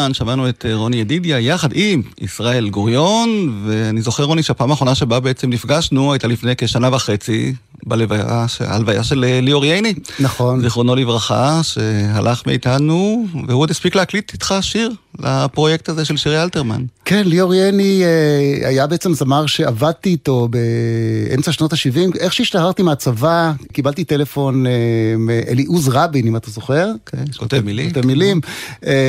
אלתרמן, 0.03 0.15
שמענו 0.15 0.49
את 0.49 0.67
אה, 0.67 0.75
רוני 0.75 0.97
ידידיה 0.97 1.41
יחד 1.41 1.69
עם 1.75 2.03
ישראל 2.21 2.69
גוריון, 2.69 3.61
ואני 3.67 4.03
זוכר 4.03 4.25
רוני 4.25 4.43
שהפעם 4.43 4.71
האחרונה 4.71 4.95
שבה 4.95 5.21
בעצם 5.21 5.51
נפגשנו 5.51 6.13
הייתה 6.13 6.29
לפני 6.29 6.53
כשנה 6.59 6.89
וחצי, 6.93 7.55
בלוויה, 7.87 8.47
ההלוויה 8.61 9.05
של 9.05 9.25
אה, 9.25 9.41
ליאור 9.41 9.65
ייני. 9.65 9.95
נכון. 10.21 10.61
זיכרונו 10.61 10.95
לברכה, 10.95 11.61
שהלך 11.63 12.43
מאיתנו, 12.47 13.27
והוא 13.49 13.61
עוד 13.61 13.71
הספיק 13.71 13.95
להקליט 13.95 14.33
איתך 14.33 14.55
שיר 14.61 14.93
לפרויקט 15.19 15.89
הזה 15.89 16.05
של 16.05 16.17
שירי 16.17 16.43
אלתרמן. 16.43 16.85
כן, 17.05 17.23
ליאור 17.27 17.55
ייני 17.55 18.03
אה, 18.05 18.69
היה 18.69 18.87
בעצם 18.87 19.15
זמר 19.15 19.47
שעבדתי 19.47 20.11
איתו 20.11 20.49
באמצע 20.51 21.53
שנות 21.53 21.73
ה-70. 21.73 22.19
איך 22.19 22.33
שהשתחררתי 22.33 22.83
מהצבא, 22.83 23.53
קיבלתי 23.73 24.05
טלפון 24.05 24.67
אה, 24.67 24.73
מאליעוז 25.19 25.89
רבין, 25.89 26.27
אם 26.27 26.37
אתה 26.37 26.51
זוכר. 26.51 26.89
כן, 27.07 27.25
כותב 27.39 27.61
מילים. 27.65 27.93
כותב 27.93 28.07
מילים, 28.07 28.41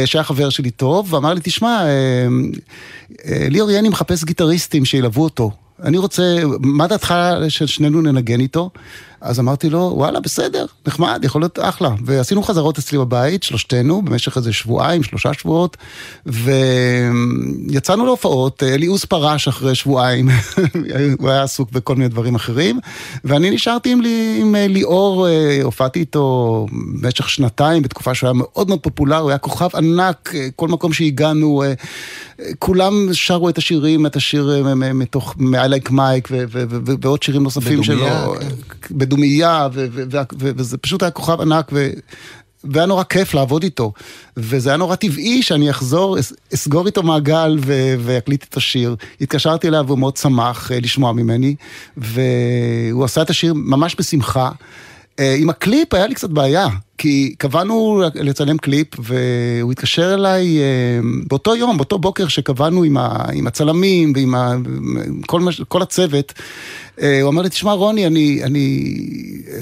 שהיה 0.06 0.24
חבר 0.24 0.50
שלי 0.50 0.72
טוב, 0.72 1.14
ואמר 1.14 1.34
לי, 1.34 1.42
תשמע, 1.44 1.84
ליאור 3.26 3.72
ייני 3.72 3.90
מחפש 3.90 4.24
גיטריסטים 4.24 4.86
שילוו 4.86 5.24
אותו. 5.24 5.52
אני 5.84 5.98
רוצה, 5.98 6.24
מה 6.60 6.88
דעתך 6.88 7.16
ששנינו 7.50 8.02
ננגן 8.02 8.40
איתו? 8.40 8.70
אז 9.24 9.40
אמרתי 9.40 9.70
לו, 9.70 9.94
וואלה, 9.96 10.20
בסדר, 10.20 10.66
נחמד, 10.88 11.22
יכול 11.24 11.42
להיות 11.42 11.60
אחלה. 11.62 11.90
ועשינו 12.06 12.44
חזרות 12.44 12.78
אצלי 12.78 12.98
בבית, 12.98 13.44
שלושתנו, 13.44 14.02
במשך 14.02 14.38
איזה 14.38 14.54
שבועיים, 14.54 15.04
שלושה 15.04 15.34
שבועות, 15.34 15.78
ויצאנו 16.26 18.06
להופעות, 18.06 18.64
אליעוז 18.64 19.06
פרש 19.06 19.48
אחרי 19.48 19.76
שבועיים, 19.76 20.30
הוא 21.20 21.30
היה 21.30 21.44
עסוק 21.44 21.72
בכל 21.72 21.96
מיני 21.96 22.10
דברים 22.10 22.36
אחרים, 22.36 22.80
ואני 23.24 23.52
נשארתי 23.52 23.92
עם, 23.92 24.02
לי, 24.02 24.38
עם 24.42 24.56
ליאור, 24.56 25.28
אה, 25.28 25.60
הופעתי 25.64 26.00
איתו 26.00 26.66
במשך 27.02 27.30
שנתיים, 27.30 27.84
בתקופה 27.84 28.16
שהוא 28.16 28.28
היה 28.28 28.34
מאוד 28.34 28.68
מאוד 28.68 28.80
פופולר, 28.80 29.18
הוא 29.18 29.30
היה 29.30 29.38
כוכב 29.38 29.70
ענק, 29.76 30.32
אה, 30.36 30.48
כל 30.56 30.68
מקום 30.68 30.94
שהגענו, 30.94 31.64
אה, 31.64 31.74
כולם 32.60 32.94
שרו 33.14 33.50
את 33.50 33.58
השירים, 33.58 34.06
את 34.06 34.16
השיר 34.16 34.64
מתוך 34.94 35.36
I 35.40 35.70
like 35.70 35.90
Mike 35.90 36.34
ועוד 37.02 37.24
שירים 37.24 37.44
נוספים 37.44 37.84
שלו. 37.84 38.36
כן. 38.40 38.48
בדומייה, 39.14 39.68
וזה 40.40 40.78
פשוט 40.78 41.04
היה 41.04 41.12
כוכב 41.12 41.42
ענק. 41.42 41.72
והיה 42.64 42.86
נורא 42.86 43.04
כיף 43.04 43.34
לעבוד 43.34 43.64
איתו. 43.64 43.92
וזה 44.38 44.70
היה 44.70 44.78
נורא 44.78 44.96
טבעי 44.96 45.42
שאני 45.42 45.70
אחזור, 45.70 46.18
אסגור 46.54 46.86
איתו 46.86 47.04
מעגל 47.04 47.58
ואקליט 48.00 48.46
את 48.50 48.58
השיר. 48.58 48.96
התקשרתי 49.22 49.68
אליו, 49.68 49.84
והוא 49.88 50.00
מאוד 50.00 50.18
שמח 50.18 50.72
אה, 50.72 50.80
לשמוע 50.80 51.14
ממני, 51.14 51.56
והוא 51.98 53.06
עשה 53.06 53.22
את 53.22 53.30
השיר 53.30 53.54
ממש 53.54 53.96
בשמחה. 54.00 54.52
אה, 55.20 55.36
עם 55.40 55.50
הקליפ 55.50 55.94
היה 55.94 56.08
לי 56.08 56.16
קצת 56.16 56.30
בעיה, 56.30 56.68
כי 56.98 57.36
קבענו 57.38 58.04
לצלם 58.16 58.58
קליפ, 58.58 58.88
והוא 59.00 59.72
התקשר 59.72 60.14
אליי 60.14 60.60
אה, 60.60 61.00
באותו 61.28 61.56
יום, 61.56 61.78
באותו 61.78 62.00
בוקר 62.00 62.28
שקבענו 62.28 62.84
עם, 62.84 63.48
הצלמים 63.48 64.14
ועם 64.16 64.36
כל 65.68 65.82
הצוות. 65.82 66.34
אה, 67.02 67.22
הוא 67.22 67.30
אמר 67.30 67.42
לי, 67.42 67.50
תשמע 67.50 67.72
רוני, 67.72 68.08
אני, 68.08 68.44
אני 68.44 68.94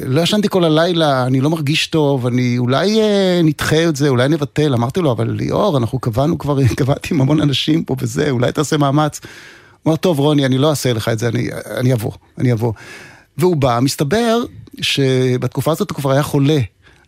לא 0.06 0.22
ישנתי 0.22 0.50
כל 0.50 0.64
הלילה, 0.64 1.26
אני 1.26 1.42
לא 1.42 1.50
מרגיש 1.50 1.88
טוב, 1.88 2.28
אני 2.28 2.58
אולי 2.58 3.00
נדחה 3.44 3.88
את 3.90 3.96
זה, 3.96 4.10
אולי 4.10 4.30
נבטל. 4.30 4.74
אמרתי 4.74 5.00
לו, 5.00 5.12
אבל 5.12 5.30
ליאור, 5.30 5.78
אנחנו 5.78 6.00
קבענו 6.00 6.38
כבר, 6.38 6.58
קבעתי 6.78 7.14
עם 7.14 7.22
המון 7.22 7.42
אנשים 7.42 7.84
פה 7.84 7.96
וזה, 8.00 8.30
אולי 8.30 8.52
תעשה 8.52 8.78
מאמץ. 8.78 9.22
הוא 9.84 9.92
אמר, 9.92 9.98
טוב, 9.98 10.20
רוני, 10.20 10.46
אני 10.46 10.58
לא 10.58 10.70
אעשה 10.70 10.94
לך 10.94 11.10
את 11.10 11.20
זה, 11.20 11.28
אני, 11.28 11.50
אני 11.78 11.94
אבוא, 11.94 12.12
אני 12.38 12.54
אבוא. 12.54 12.74
והוא 13.38 13.56
בא, 13.56 13.80
מסתבר 13.82 14.44
שבתקופה 14.82 15.72
הזאת 15.72 15.90
הוא 15.90 15.96
כבר 15.96 16.12
היה 16.12 16.24
חולה, 16.24 16.60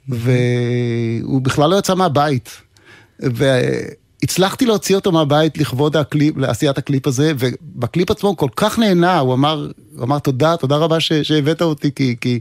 והוא 0.10 1.41
בכלל 1.41 1.69
לא 1.69 1.76
יצא 1.76 1.95
מהבית. 1.95 2.62
והצלחתי 3.19 4.65
להוציא 4.65 4.95
אותו 4.95 5.12
מהבית 5.12 5.58
לכבוד 5.58 5.97
הקליפ, 5.97 6.38
לעשיית 6.38 6.78
הקליפ 6.78 7.08
הזה, 7.08 7.32
ובקליפ 7.39 8.12
עצמו 8.12 8.30
הוא 8.30 8.38
כל 8.38 8.49
כך 8.56 8.80
נהנה, 8.80 9.19
הוא 9.19 9.34
אמר, 9.34 9.69
הוא 9.95 10.04
אמר 10.04 10.19
תודה, 10.19 10.58
תודה 10.58 10.76
רבה 10.78 10.99
ש, 10.99 11.13
שהבאת 11.13 11.62
אותי, 11.62 11.91
כי, 11.95 12.15
כי 12.21 12.39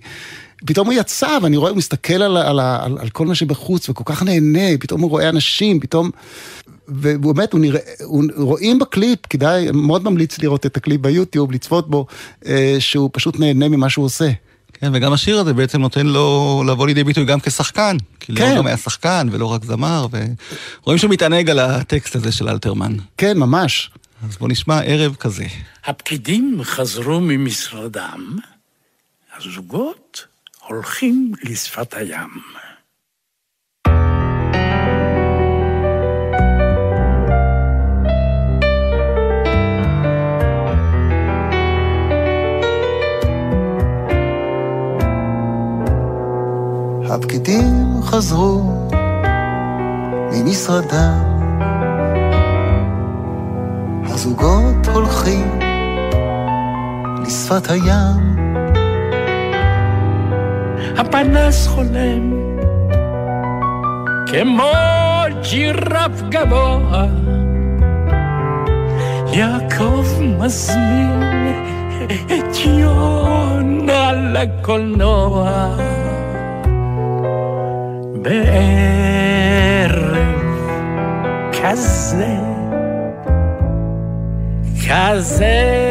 פתאום 0.66 0.86
הוא 0.86 0.94
יצא, 0.94 1.38
ואני 1.42 1.56
רואה, 1.56 1.70
הוא 1.70 1.78
מסתכל 1.78 2.22
על, 2.22 2.36
על, 2.36 2.60
על, 2.60 2.98
על 3.00 3.08
כל 3.08 3.26
מה 3.26 3.34
שבחוץ, 3.34 3.88
וכל 3.88 4.04
כך 4.06 4.22
נהנה, 4.22 4.78
פתאום 4.80 5.00
הוא 5.00 5.10
רואה 5.10 5.28
אנשים, 5.28 5.80
פתאום... 5.80 6.10
ובאמת, 6.88 7.52
הוא 7.52 7.60
נראה, 7.60 7.80
הוא, 8.04 8.24
רואים 8.36 8.78
בקליפ, 8.78 9.18
כדאי, 9.30 9.70
מאוד 9.74 10.04
ממליץ 10.04 10.38
לראות 10.38 10.66
את 10.66 10.76
הקליפ 10.76 11.00
ביוטיוב, 11.00 11.52
לצפות 11.52 11.90
בו, 11.90 12.06
אה, 12.46 12.76
שהוא 12.78 13.10
פשוט 13.12 13.38
נהנה 13.38 13.68
ממה 13.68 13.90
שהוא 13.90 14.04
עושה. 14.04 14.30
כן, 14.82 14.90
וגם 14.94 15.12
השיר 15.12 15.38
הזה 15.38 15.54
בעצם 15.54 15.80
נותן 15.80 16.06
לו 16.06 16.62
לבוא 16.66 16.86
לידי 16.86 17.04
ביטוי 17.04 17.24
גם 17.24 17.40
כשחקן. 17.40 17.96
כי 18.20 18.34
כן. 18.34 18.50
הוא 18.50 18.56
גם 18.56 18.66
היה 18.66 18.76
שחקן 18.76 19.28
ולא 19.32 19.46
רק 19.46 19.64
זמר, 19.64 20.06
ורואים 20.82 20.98
שהוא 20.98 21.10
מתענג 21.10 21.50
על 21.50 21.58
הטקסט 21.58 22.16
הזה 22.16 22.32
של 22.32 22.48
אלתרמן. 22.48 22.96
כן, 23.16 23.38
ממש. 23.38 23.90
אז 24.28 24.36
בוא 24.36 24.48
נשמע 24.48 24.80
ערב 24.84 25.14
כזה. 25.14 25.44
הפקידים 25.84 26.60
חזרו 26.62 27.20
ממשרדם, 27.20 28.38
הזוגות 29.36 30.26
הולכים 30.68 31.32
לשפת 31.42 31.94
הים. 31.94 32.40
הפקידים 47.12 48.02
חזרו 48.02 48.88
ממשרדם, 50.32 51.22
הזוגות 54.04 54.86
הולכים 54.92 55.58
לשפת 57.22 57.70
הים. 57.70 58.36
הפנס 60.98 61.66
חולם 61.66 62.32
כמו 64.26 64.72
ג'ירף 65.50 66.22
גבוה. 66.28 67.06
יעקב 69.32 70.06
מזמין 70.20 71.22
את 72.26 72.56
יונה 72.66 74.12
לקולנוע. 74.12 76.01
בערב 78.22 80.12
כזה, 81.52 82.36
כזה. 84.88 85.82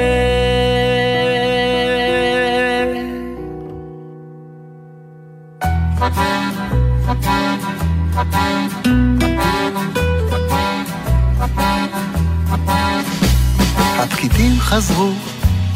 הפקידים 14.00 14.60
חזרו 14.60 15.12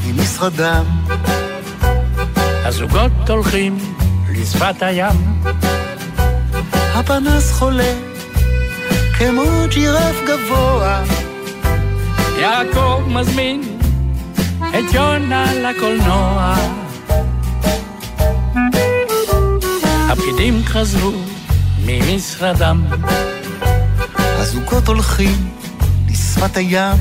ממשרדם. 0.06 0.86
הזוגות 2.66 3.30
הולכים 3.30 3.78
לשפת 4.30 4.82
הים. 4.82 5.16
הפנס 6.96 7.52
חולה, 7.52 7.94
כמו 9.18 9.44
ג'ירף 9.70 10.16
גבוה. 10.28 11.04
יעקב 12.40 13.02
מזמין 13.08 13.62
את 14.70 14.94
יונה 14.94 15.54
לקולנוע. 15.54 16.56
הפקידים 20.10 20.62
חזרו 20.66 21.12
ממשרדם. 21.86 22.86
הזוגות 24.18 24.88
הולכים 24.88 25.50
לשפת 26.10 26.58
הים. 26.58 26.98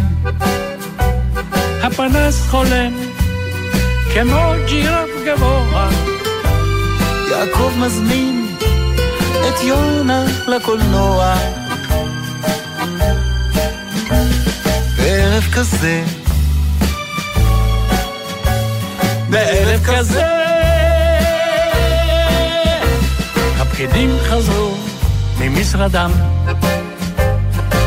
הפנס 1.82 2.46
חולם 2.50 2.92
כמו 4.14 4.52
ג'ירף 4.68 5.10
גבוה. 5.26 5.88
יעקב 7.30 7.72
מזמין 7.78 8.43
את 9.48 9.60
יונה 9.62 10.24
לקולנוע. 10.46 11.34
בערב 14.96 15.44
כזה, 15.52 16.02
בערב 19.30 19.80
כזה, 19.84 20.26
הפקידים 23.58 24.16
חזרו 24.22 24.74
ממשרדם, 25.40 26.10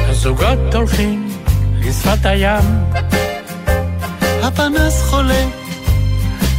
הזוגות 0.10 0.74
הולכים 0.74 1.30
לשפת 1.80 2.26
הים. 2.26 2.64
הפנס 4.44 5.02
חולה 5.02 5.46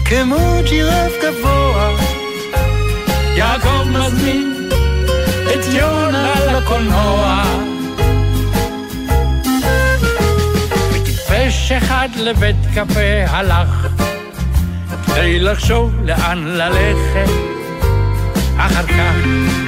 כמו 0.05 0.61
ג'ירף 0.69 1.13
גבוה. 1.23 1.91
יעקב 3.37 3.85
מזמין 3.89 4.58
יונה 5.73 6.35
לקולנוע. 6.47 7.43
וטיפש 10.93 11.73
אחד 11.73 12.09
לבית 12.17 12.57
קפה 12.75 13.25
הלך, 13.29 13.87
כדי 15.07 15.39
לחשוב 15.39 15.93
לאן 16.05 16.45
ללכת 16.45 17.31
אחר 18.59 18.87
כך. 18.87 19.68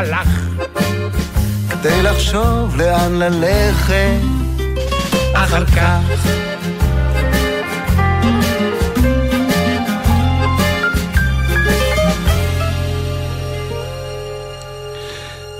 הלך. 0.00 0.28
כדי 1.70 2.02
לחשוב 2.02 2.76
לאן 2.76 3.12
ללכת 3.12 4.20
אחר 5.34 5.66
כך. 5.66 6.49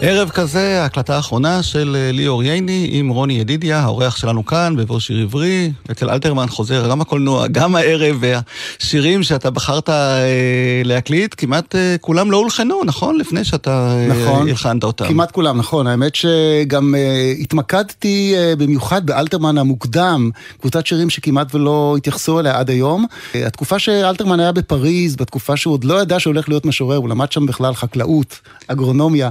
ערב 0.03 0.29
כזה, 0.29 0.83
ההקלטה 0.83 1.17
האחרונה 1.17 1.63
של 1.63 1.97
אה, 1.99 2.13
ליאור 2.13 2.43
ייני 2.43 2.89
עם 2.93 3.09
רוני 3.09 3.33
ידידיה, 3.33 3.81
האורח 3.81 4.17
שלנו 4.17 4.47
כאן, 4.47 4.77
בבוא 4.77 5.01
שיר 5.01 5.19
עברי. 5.23 5.73
אצל 5.91 6.11
אלתרמן 6.11 6.47
חוזר 6.49 6.91
גם 6.91 7.01
הקולנוע, 7.01 7.47
גם 7.47 7.77
הערב, 7.77 8.17
והשירים 8.21 9.23
שאתה 9.23 9.51
בחרת 9.51 9.89
אה, 9.89 10.83
להקליט, 10.85 11.35
כמעט 11.37 11.75
אה, 11.75 11.97
כולם 12.01 12.31
לא 12.31 12.37
הולחנו, 12.37 12.81
נכון? 12.85 13.19
לפני 13.19 13.45
שאתה 13.45 13.97
אה, 13.97 14.07
נכון, 14.07 14.49
הלחנת 14.49 14.85
אותם. 14.85 15.09
כמעט 15.09 15.31
כולם, 15.31 15.59
נכון. 15.59 15.87
האמת 15.87 16.15
שגם 16.15 16.95
אה, 16.95 17.33
התמקדתי 17.41 18.35
אה, 18.37 18.57
במיוחד 18.57 19.07
באלתרמן 19.07 19.59
המוקדם, 19.59 20.31
קבוצת 20.61 20.87
שירים 20.87 21.11
שכמעט 21.11 21.55
ולא 21.55 21.95
התייחסו 21.99 22.41
אליה 22.41 22.59
עד 22.59 22.71
היום. 22.71 23.07
אה, 23.35 23.47
התקופה 23.47 23.79
שאלתרמן 23.79 24.41
היה 24.41 24.53
בפריז, 24.53 25.17
בתקופה 25.17 25.57
שהוא 25.57 25.75
עוד 25.75 25.85
לא 25.85 26.03
ידע 26.03 26.21
שהולך 26.21 26.49
להיות 26.49 26.67
משורר, 26.67 26.97
הוא 26.97 27.09
למד 27.09 27.33
שם 27.33 27.47
בכלל 27.47 27.75
חקלאות, 27.75 28.39
אגרונומיה. 28.69 29.31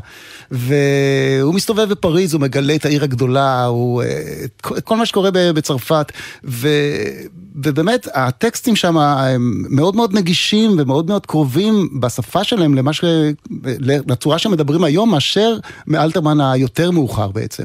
והוא 0.59 1.53
מסתובב 1.53 1.89
בפריז, 1.89 2.33
הוא 2.33 2.41
מגלה 2.41 2.75
את 2.75 2.85
העיר 2.85 3.03
הגדולה, 3.03 3.65
הוא, 3.65 4.03
את 4.77 4.83
כל 4.83 4.97
מה 4.97 5.05
שקורה 5.05 5.29
בצרפת, 5.33 6.11
ו, 6.43 6.67
ובאמת 7.55 8.07
הטקסטים 8.13 8.75
שם 8.75 8.97
הם 8.97 9.63
מאוד 9.69 9.95
מאוד 9.95 10.13
נגישים 10.13 10.75
ומאוד 10.79 11.07
מאוד 11.07 11.25
קרובים 11.25 11.89
בשפה 11.99 12.43
שלהם 12.43 12.75
למה 12.75 12.93
ש... 12.93 13.03
לצורה 13.79 14.37
שמדברים 14.37 14.83
היום, 14.83 15.11
מאשר 15.11 15.57
מאלתרמן 15.87 16.41
היותר 16.41 16.91
מאוחר 16.91 17.27
בעצם. 17.27 17.63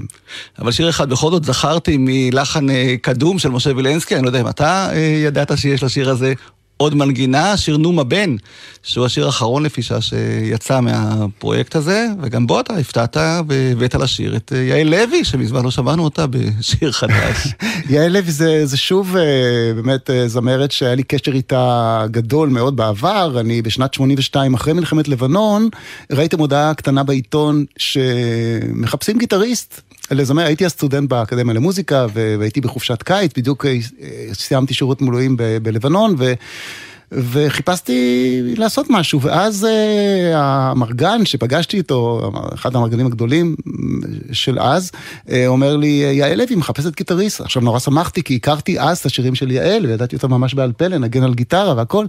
אבל 0.59 0.73
שיר 0.73 0.91
אחד 0.91 1.11
בכל 1.11 1.31
זאת 1.31 1.45
זכרתי 1.45 1.97
מלחן 1.99 2.67
קדום 3.03 3.39
של 3.39 3.49
משה 3.49 3.71
וילנסקי, 3.77 4.15
אני 4.15 4.23
לא 4.23 4.29
יודע 4.29 4.41
אם 4.41 4.49
אתה 4.49 4.91
ידעת 5.25 5.59
שיש 5.59 5.83
לשיר 5.83 6.11
הזה 6.11 6.35
עוד 6.85 6.95
מנגינה, 6.95 7.57
שיר 7.57 7.77
נומה 7.77 8.05
בן, 8.05 8.37
שהוא 8.83 9.07
השיר 9.07 9.27
האחרון 9.27 9.63
לפי 9.63 9.83
שעה 9.83 10.01
שיצא 10.01 10.81
מהפרויקט 10.81 11.77
הזה, 11.77 12.07
וגם 12.23 12.47
בו 12.47 12.61
אתה 12.61 12.77
הפתעת 12.77 13.17
והבאת 13.49 13.95
לשיר 13.95 14.37
את 14.37 14.53
יעל 14.69 14.89
לוי, 14.89 15.25
שמזמן 15.25 15.65
לא 15.65 15.71
שמענו 15.71 16.05
אותה 16.05 16.27
בשיר 16.27 16.93
חדש. 16.93 17.55
יעל 17.91 18.13
לוי 18.13 18.33
זה, 18.33 18.67
זה 18.67 18.77
שוב 18.77 19.17
באמת 19.77 20.11
זמרת 20.27 20.73
שהיה 20.73 20.95
לי 20.95 21.03
קשר 21.03 21.33
איתה 21.33 22.05
גדול 22.11 22.49
מאוד 22.49 22.77
בעבר. 22.77 23.41
אני 23.41 23.63
בשנת 23.63 23.95
82, 23.95 24.55
אחרי 24.55 24.73
מלחמת 24.73 25.09
לבנון, 25.09 25.69
ראיתי 26.13 26.39
מודעה 26.39 26.75
קטנה 26.75 27.03
בעיתון 27.03 27.65
שמחפשים 27.79 29.19
גיטריסט. 29.19 29.81
לזמרת, 30.11 30.43
הייתי 30.43 30.67
סטודנט 30.67 31.09
באקדמיה 31.09 31.55
למוזיקה 31.55 32.07
והייתי 32.13 32.61
בחופשת 32.61 33.03
קיץ, 33.03 33.33
בדיוק 33.37 33.67
סיימתי 34.33 34.75
שירות 34.75 35.03
מילואים 35.03 35.37
בלבנון 35.63 36.15
ו... 36.19 36.33
וחיפשתי 37.17 38.41
לעשות 38.57 38.87
משהו, 38.91 39.21
ואז 39.21 39.65
אה, 39.65 40.35
האמרגן 40.35 41.25
שפגשתי 41.25 41.77
איתו, 41.77 42.31
אחד 42.55 42.77
האמרגנים 42.77 43.07
הגדולים 43.07 43.55
של 44.33 44.59
אז, 44.59 44.91
אה, 45.27 45.31
אומר 45.47 45.77
לי, 45.77 46.11
יעל 46.13 46.39
לוי 46.39 46.57
מחפשת 46.57 46.97
גיטריסט. 46.97 47.41
עכשיו 47.41 47.63
נורא 47.63 47.79
שמחתי, 47.79 48.23
כי 48.23 48.37
הכרתי 48.37 48.81
אז 48.81 48.99
את 48.99 49.07
השירים 49.07 49.35
של 49.35 49.51
יעל, 49.51 49.87
וידעתי 49.87 50.17
אותם 50.17 50.31
ממש 50.31 50.55
בעל 50.55 50.73
פה, 50.73 50.89
לנגן 50.89 51.23
על 51.23 51.35
גיטרה 51.35 51.75
והכל. 51.77 52.07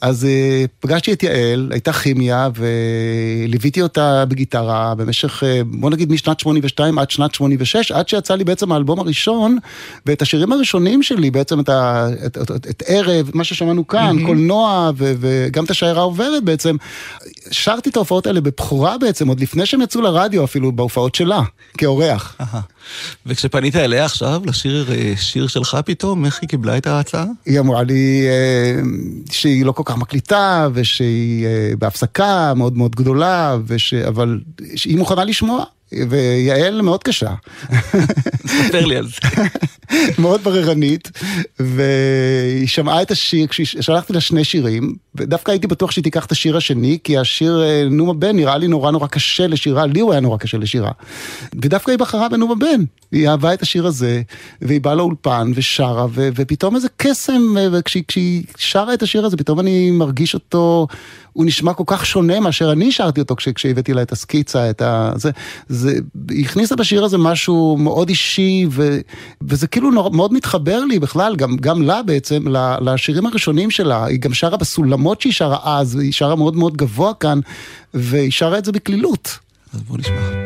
אז 0.00 0.26
uh, 0.26 0.68
פגשתי 0.80 1.12
את 1.12 1.22
יעל, 1.22 1.68
הייתה 1.72 1.92
כימיה, 1.92 2.48
וליוויתי 2.56 3.82
אותה 3.82 4.24
בגיטרה 4.24 4.94
במשך, 4.94 5.42
uh, 5.42 5.46
בוא 5.64 5.90
נגיד 5.90 6.12
משנת 6.12 6.40
82 6.40 6.98
עד 6.98 7.10
שנת 7.10 7.34
86, 7.34 7.92
עד 7.92 8.08
שיצא 8.08 8.34
לי 8.34 8.44
בעצם 8.44 8.72
האלבום 8.72 9.00
הראשון, 9.00 9.58
ואת 10.06 10.22
השירים 10.22 10.52
הראשונים 10.52 11.02
שלי, 11.02 11.30
בעצם 11.30 11.60
את, 11.60 11.68
ה, 11.68 12.08
את, 12.26 12.38
את, 12.38 12.50
את, 12.50 12.66
את 12.66 12.82
ערב, 12.86 13.30
מה 13.34 13.44
ששמענו 13.44 13.86
כאן, 13.86 14.16
mm-hmm. 14.18 14.41
קולנוע 14.42 14.90
וגם 14.96 15.64
את 15.64 15.70
השיירה 15.70 16.02
עוברת 16.02 16.44
בעצם. 16.44 16.76
שרתי 17.50 17.90
את 17.90 17.96
ההופעות 17.96 18.26
האלה 18.26 18.40
בבכורה 18.40 18.98
בעצם, 18.98 19.28
עוד 19.28 19.40
לפני 19.40 19.66
שהם 19.66 19.82
יצאו 19.82 20.00
לרדיו 20.00 20.44
אפילו, 20.44 20.72
בהופעות 20.72 21.14
שלה, 21.14 21.42
כאורח. 21.78 22.36
וכשפנית 23.26 23.76
אליה 23.76 24.04
עכשיו 24.04 24.42
לשיר 24.44 24.86
שיר 25.16 25.46
שלך 25.46 25.76
פתאום, 25.84 26.24
איך 26.24 26.38
היא 26.42 26.48
קיבלה 26.48 26.76
את 26.76 26.86
ההצעה? 26.86 27.24
היא 27.46 27.60
אמרה 27.60 27.82
לי 27.82 28.26
שהיא 29.30 29.64
לא 29.64 29.72
כל 29.72 29.82
כך 29.86 29.96
מקליטה, 29.96 30.68
ושהיא 30.74 31.46
בהפסקה 31.78 32.54
מאוד 32.56 32.76
מאוד 32.76 32.96
גדולה, 32.96 33.56
וש... 33.66 33.94
אבל 33.94 34.40
שהיא 34.76 34.98
מוכנה 34.98 35.24
לשמוע. 35.24 35.64
ויעל 36.10 36.82
מאוד 36.82 37.02
קשה. 37.02 37.34
ספר 38.46 38.86
לי 38.86 38.96
על 38.96 39.06
זה. 39.06 39.18
מאוד 40.18 40.44
בררנית, 40.44 41.10
והיא 41.60 42.68
שמעה 42.68 43.02
את 43.02 43.10
השיר, 43.10 43.46
כששלחתי 43.46 44.12
לה 44.12 44.20
שני 44.20 44.44
שירים, 44.44 44.94
ודווקא 45.14 45.50
הייתי 45.50 45.66
בטוח 45.66 45.90
שהיא 45.90 46.04
תיקח 46.04 46.26
את 46.26 46.32
השיר 46.32 46.56
השני, 46.56 46.98
כי 47.04 47.18
השיר 47.18 47.60
נומה 47.90 48.12
בן 48.14 48.36
נראה 48.36 48.58
לי 48.58 48.68
נורא 48.68 48.90
נורא 48.90 49.06
קשה 49.06 49.46
לשירה, 49.46 49.86
לי 49.86 50.00
הוא 50.00 50.12
היה 50.12 50.20
נורא 50.20 50.38
קשה 50.38 50.58
לשירה. 50.58 50.90
ודווקא 51.62 51.90
היא 51.90 51.98
בחרה 51.98 52.28
בנומה 52.28 52.54
בן, 52.54 52.84
היא 53.12 53.28
אהבה 53.28 53.54
את 53.54 53.62
השיר 53.62 53.86
הזה, 53.86 54.22
והיא 54.62 54.80
באה 54.80 54.94
לאולפן 54.94 55.52
ושרה, 55.54 56.06
ו- 56.10 56.28
ופתאום 56.34 56.76
איזה 56.76 56.88
קסם, 56.96 57.42
וכשהיא 57.72 58.42
שרה 58.56 58.94
את 58.94 59.02
השיר 59.02 59.26
הזה, 59.26 59.36
פתאום 59.36 59.60
אני 59.60 59.90
מרגיש 59.90 60.34
אותו, 60.34 60.86
הוא 61.32 61.44
נשמע 61.46 61.74
כל 61.74 61.84
כך 61.86 62.06
שונה 62.06 62.40
מאשר 62.40 62.72
אני 62.72 62.92
שרתי 62.92 63.20
אותו 63.20 63.36
כש- 63.36 63.48
כשהבאתי 63.48 63.92
לה 63.92 64.02
את 64.02 64.12
הסקיצה, 64.12 64.70
את 64.70 64.82
ה... 64.82 65.12
זה, 65.16 65.30
זה, 65.68 65.98
היא 66.30 66.44
הכניסה 66.44 66.76
בשיר 66.76 67.04
הזה 67.04 67.18
משהו 67.18 67.76
מאוד 67.80 68.08
אישי, 68.08 68.66
ו- 68.70 68.98
וזה 69.42 69.66
כאילו 69.66 69.90
נור, 69.90 70.10
מאוד 70.10 70.32
מתחבר 70.32 70.84
לי 70.84 70.98
בכלל, 70.98 71.36
גם, 71.36 71.56
גם 71.56 71.82
לה 71.82 72.02
בעצם, 72.02 72.44
לשירים 72.80 73.26
הראשונים 73.26 73.70
שלה, 73.70 74.04
היא 74.04 74.18
גם 74.20 74.34
שרה 74.34 74.56
בסולמות 74.56 75.20
שהיא 75.20 75.32
שרה 75.32 75.58
אז, 75.78 75.96
והיא 75.96 76.12
שרה 76.12 76.36
מאוד 76.36 76.56
מאוד 76.56 76.76
גבוה 76.76 77.14
כאן, 77.14 77.40
והיא 77.94 78.30
שרה 78.30 78.58
את 78.58 78.64
זה 78.64 78.72
בקלילות. 78.72 79.38
אז 79.74 79.80
בוא 79.82 79.98
נשמע. 79.98 80.41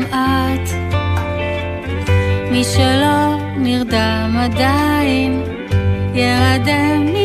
גם 0.00 0.06
את. 0.06 0.70
מי 2.50 2.64
שלא 2.64 3.36
נרדם 3.56 4.36
עדיין, 4.38 5.42
ירדם 6.14 7.19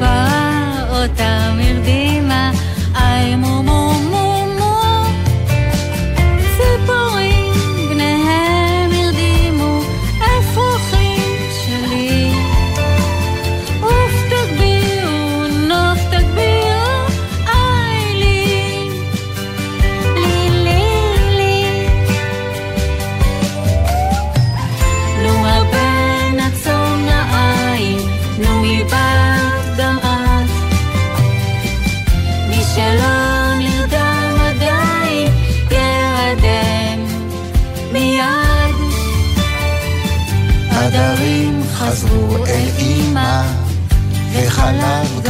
Bye. 0.00 0.43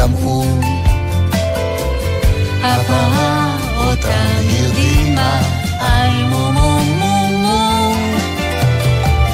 גם 0.05 0.11
הוא. 0.11 0.61
הפרה 2.63 3.57
אותה 3.77 4.23
הרדימה, 4.51 5.41
איי 5.81 6.23
מו 6.23 6.53
מו 6.53 6.79
מו 6.99 7.29
מו. 7.39 7.93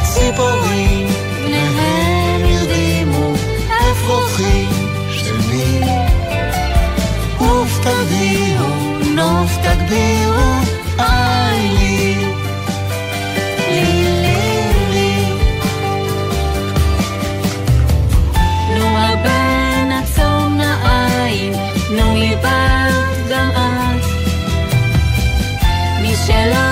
ציפורים 0.02 1.06
בניהם 1.44 2.42
הרדימו, 2.44 3.32
אפרוחים 3.92 4.70
שלי. 5.10 5.80
עוף 7.38 7.78
תגבירו, 7.82 8.74
נוף 9.14 9.50
תגבירו, 9.62 10.50
איי 10.98 11.59
מי 26.30 26.69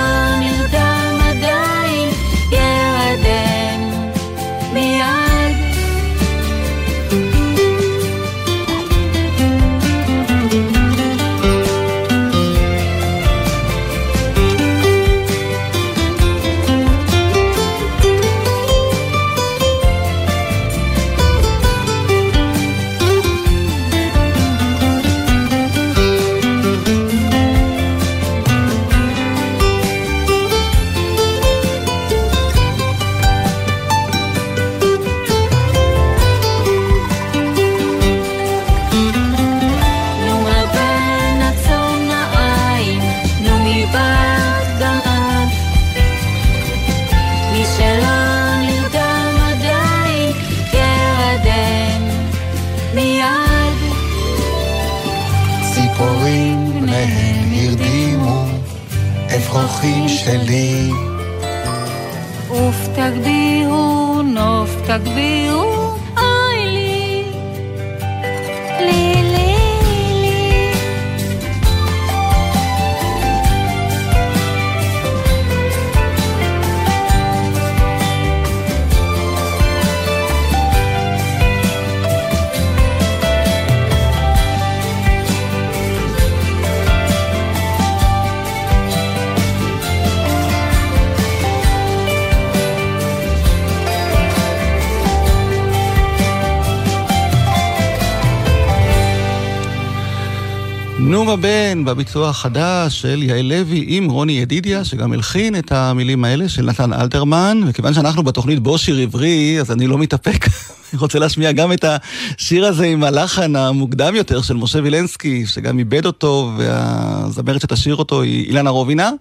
בביצוע 101.89 102.29
החדש 102.29 103.01
של 103.01 103.23
יעל 103.23 103.45
לוי 103.45 103.85
עם 103.87 104.09
רוני 104.09 104.31
ידידיה, 104.31 104.85
שגם 104.85 105.13
הלחין 105.13 105.55
את 105.55 105.71
המילים 105.71 106.23
האלה 106.23 106.49
של 106.49 106.61
נתן 106.61 106.93
אלתרמן, 106.93 107.61
וכיוון 107.67 107.93
שאנחנו 107.93 108.23
בתוכנית 108.23 108.59
בו 108.59 108.77
שיר 108.77 108.97
עברי, 108.97 109.57
אז 109.59 109.71
אני 109.71 109.87
לא 109.87 109.97
מתאפק. 109.97 110.45
אני 110.93 110.99
רוצה 111.01 111.19
להשמיע 111.19 111.51
גם 111.51 111.73
את 111.73 111.85
השיר 111.87 112.65
הזה 112.65 112.85
עם 112.85 113.03
הלחן 113.03 113.55
המוקדם 113.55 114.15
יותר 114.15 114.41
של 114.41 114.53
משה 114.53 114.79
וילנסקי, 114.83 115.45
שגם 115.45 115.79
איבד 115.79 116.05
אותו, 116.05 116.51
והזמרת 116.57 117.61
שתשאיר 117.61 117.95
אותו 117.95 118.21
היא 118.21 118.47
אילנה 118.47 118.69
רובינה. 118.69 119.11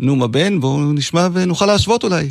נומה 0.00 0.26
בן, 0.26 0.60
בואו 0.60 0.92
נשמע 0.92 1.28
ונוכל 1.32 1.66
להשוות 1.66 2.04
אולי. 2.04 2.28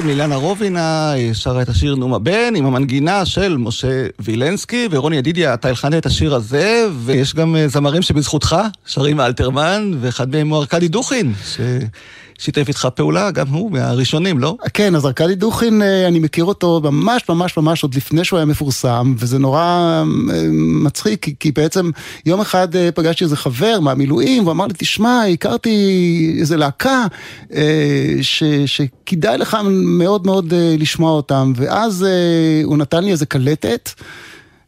2, 0.00 0.10
אילנה 0.10 0.36
רובינה 0.36 1.14
אה, 1.16 1.30
שרה 1.34 1.62
את 1.62 1.68
השיר 1.68 1.94
נומה 1.94 2.18
בן 2.18 2.54
עם 2.56 2.66
המנגינה 2.66 3.24
של 3.24 3.56
משה 3.56 4.06
וילנסקי, 4.18 4.88
ורוני 4.90 5.16
ידידיה, 5.16 5.54
אתה 5.54 5.68
הלחנת 5.68 5.94
את 5.94 6.06
השיר 6.06 6.34
הזה, 6.34 6.86
ויש 7.04 7.34
גם 7.34 7.56
אה, 7.56 7.68
זמרים 7.68 8.02
שבזכותך 8.02 8.56
שרים 8.86 9.20
אלתרמן, 9.20 9.92
ואחד 10.00 10.30
מהם 10.30 10.48
הוא 10.48 10.58
ארכדי 10.58 10.88
דוכין, 10.88 11.32
ש... 11.46 11.60
שיתף 12.40 12.68
איתך 12.68 12.88
פעולה, 12.94 13.30
גם 13.30 13.48
הוא 13.48 13.70
מהראשונים, 13.70 14.38
לא? 14.38 14.56
כן, 14.74 14.94
אז 14.94 15.06
ארכדי 15.06 15.34
דוכין, 15.34 15.82
אה, 15.82 16.08
אני 16.08 16.18
מכיר 16.18 16.44
אותו 16.44 16.80
ממש 16.84 17.22
ממש 17.28 17.56
ממש 17.56 17.82
עוד 17.82 17.94
לפני 17.94 18.24
שהוא 18.24 18.36
היה 18.36 18.46
מפורסם, 18.46 19.14
וזה 19.18 19.38
נורא 19.38 19.60
אה, 19.60 20.04
מצחיק, 20.82 21.26
כי, 21.40 21.52
בעצם 21.52 21.90
יום 22.26 22.40
אחד 22.40 22.76
אה, 22.76 22.92
פגשתי 22.92 23.24
איזה 23.24 23.36
חבר 23.36 23.80
מהמילואים, 23.80 24.42
והוא 24.42 24.52
אמר 24.52 24.66
לי, 24.66 24.74
תשמע, 24.78 25.22
הכרתי 25.32 26.36
איזה 26.40 26.56
להקה 26.56 27.06
ש, 28.22 28.44
שכדאי 28.66 29.38
לך 29.38 29.56
מאוד 29.72 30.26
מאוד 30.26 30.54
לשמוע 30.78 31.12
אותם, 31.12 31.52
ואז 31.56 32.06
הוא 32.64 32.76
נתן 32.76 33.04
לי 33.04 33.10
איזה 33.10 33.26
קלטת. 33.26 33.90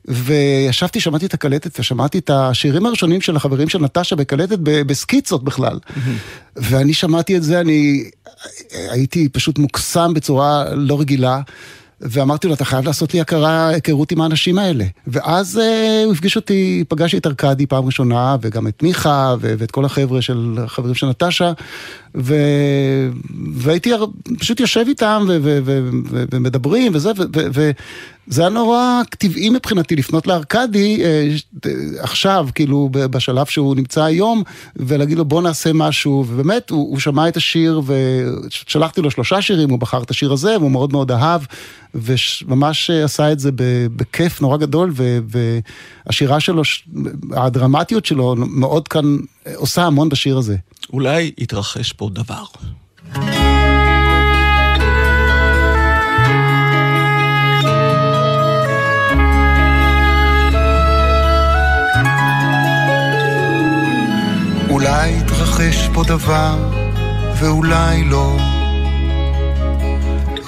וישבתי, 0.08 1.00
שמעתי 1.00 1.26
את 1.26 1.34
הקלטת 1.34 1.80
ושמעתי 1.80 2.18
את 2.18 2.30
השירים 2.30 2.86
הראשונים 2.86 3.20
של 3.20 3.36
החברים 3.36 3.68
של 3.68 3.78
נטשה 3.78 4.16
בקלטת 4.16 4.58
בסקיצות 4.60 5.44
בכלל. 5.44 5.78
ואני 6.56 6.94
שמעתי 6.94 7.36
את 7.36 7.42
זה, 7.42 7.60
אני 7.60 8.10
הייתי 8.72 9.28
פשוט 9.28 9.58
מוקסם 9.58 10.14
בצורה 10.14 10.74
לא 10.74 11.00
רגילה. 11.00 11.40
ואמרתי 12.04 12.46
לו, 12.48 12.54
אתה 12.54 12.64
חייב 12.64 12.84
לעשות 12.86 13.14
לי 13.14 13.20
הכרה, 13.20 13.68
היכרות 13.68 14.12
עם 14.12 14.20
האנשים 14.20 14.58
האלה. 14.58 14.84
ואז 15.06 15.60
uh, 15.60 16.04
הוא 16.04 16.12
הפגיש 16.12 16.36
אותי, 16.36 16.84
פגשתי 16.88 17.18
את 17.18 17.26
ארכדי 17.26 17.66
פעם 17.66 17.84
ראשונה, 17.84 18.36
וגם 18.40 18.66
את 18.66 18.82
מיכה, 18.82 19.34
ו- 19.40 19.54
ואת 19.58 19.70
כל 19.70 19.84
החבר'ה 19.84 20.22
של, 20.22 20.56
החברים 20.64 20.94
של 20.94 21.06
נטשה, 21.06 21.52
ו... 22.14 22.34
והייתי 23.54 23.90
פשוט 24.38 24.60
יושב 24.60 24.84
איתם 24.88 25.24
ו... 25.28 25.38
ו... 25.42 25.58
ו... 25.64 26.24
ומדברים 26.32 26.92
וזה, 26.94 27.10
ו... 27.16 27.22
ו... 27.54 27.70
וזה 28.28 28.42
היה 28.42 28.50
נורא 28.50 29.02
טבעי 29.18 29.50
מבחינתי 29.50 29.96
לפנות 29.96 30.26
לארכדי 30.26 31.04
אה, 31.04 31.28
עכשיו, 31.98 32.48
כאילו 32.54 32.88
בשלב 32.92 33.46
שהוא 33.46 33.76
נמצא 33.76 34.02
היום, 34.02 34.42
ולהגיד 34.76 35.18
לו 35.18 35.24
בוא 35.24 35.42
נעשה 35.42 35.72
משהו, 35.72 36.24
ובאמת 36.28 36.70
הוא, 36.70 36.90
הוא 36.90 37.00
שמע 37.00 37.28
את 37.28 37.36
השיר 37.36 37.82
ושלחתי 37.86 39.00
לו 39.00 39.10
שלושה 39.10 39.42
שירים, 39.42 39.70
הוא 39.70 39.78
בחר 39.78 40.02
את 40.02 40.10
השיר 40.10 40.32
הזה 40.32 40.58
והוא 40.58 40.70
מאוד 40.70 40.92
מאוד 40.92 41.12
אהב, 41.12 41.42
וממש 41.94 42.90
עשה 42.90 43.32
את 43.32 43.38
זה 43.38 43.50
בכיף 43.96 44.40
נורא 44.40 44.56
גדול, 44.56 44.92
ו... 44.94 45.18
והשירה 46.06 46.40
שלו, 46.40 46.62
הדרמטיות 47.32 48.06
שלו 48.06 48.34
מאוד 48.36 48.88
כאן 48.88 49.16
עושה 49.54 49.82
המון 49.82 50.08
בשיר 50.08 50.38
הזה. 50.38 50.56
אולי 50.92 51.32
יתרחש 51.38 51.92
פה 51.92 52.01
דבר. 52.10 52.44
אולי 64.70 65.10
יתרחש 65.10 65.88
פה 65.94 66.02
דבר, 66.06 66.56
ואולי 67.36 68.04
לא. 68.04 68.36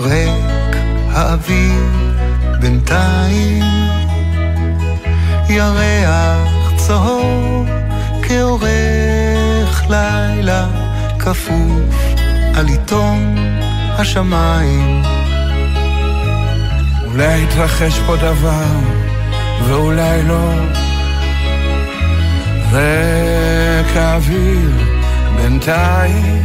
ריק 0.01 0.77
האוויר 1.11 1.85
בינתיים, 2.61 3.65
ירח 5.49 6.73
צהוב 6.77 7.69
כעורך 8.23 9.83
לילה 9.91 10.84
כפוף 11.25 12.15
על 12.55 12.69
עיתון 12.69 13.35
השמיים. 13.99 15.03
אולי 17.05 17.43
יתרחש 17.43 17.99
פה 18.07 18.17
דבר, 18.17 18.65
ואולי 19.69 20.23
לא. 20.23 20.51
רק 22.73 23.97
האוויר 23.97 24.71
בינתיים 25.37 26.45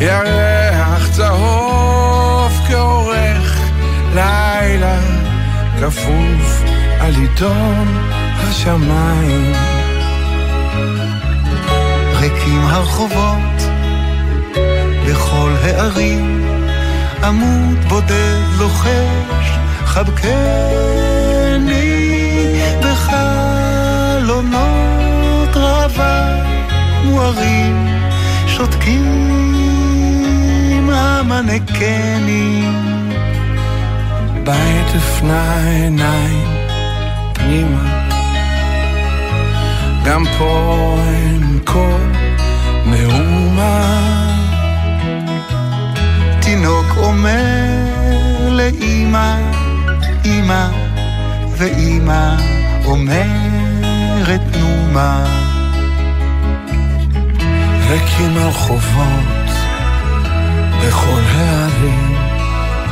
ירח 0.00 1.08
צהוב 1.10 2.52
כעורך 2.68 3.58
לילה 4.14 5.00
כפוף 5.80 6.62
על 7.00 7.14
עיתון 7.14 7.86
השמיים. 8.38 9.77
ריקים 12.28 12.60
הרחובות 12.60 13.62
בכל 15.08 15.50
הערים, 15.62 16.44
עמוד 17.24 17.78
בודד 17.88 18.42
לוחש, 18.58 19.58
חבקני 19.84 20.58
בחלונות 22.82 24.28
רבה 25.56 26.34
מוארים, 27.04 27.88
שותקים 28.46 29.10
המנקנים. 30.92 32.74
בית 34.44 34.94
הפנה 34.96 35.66
עיניים 35.68 36.48
פנימה 37.32 38.07
גם 40.08 40.24
פה 40.38 40.96
אין 41.06 41.58
כל 41.64 42.00
מהומה. 42.84 44.00
תינוק 46.40 46.86
אומר 46.96 48.50
לאימא, 48.50 49.36
אימא, 50.24 50.68
ואימא 51.56 52.34
אומרת 52.84 54.40
נו 54.60 54.92
מה. 54.92 55.24
ריקים 57.88 58.36
הרחובות 58.36 59.48
בכל 60.82 61.20
הערים, 61.34 62.16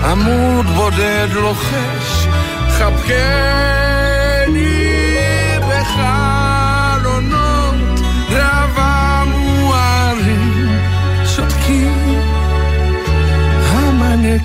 עמוד 0.04 0.66
בודד 0.66 1.28
לוחש, 1.32 2.26
חבקני 2.68 3.85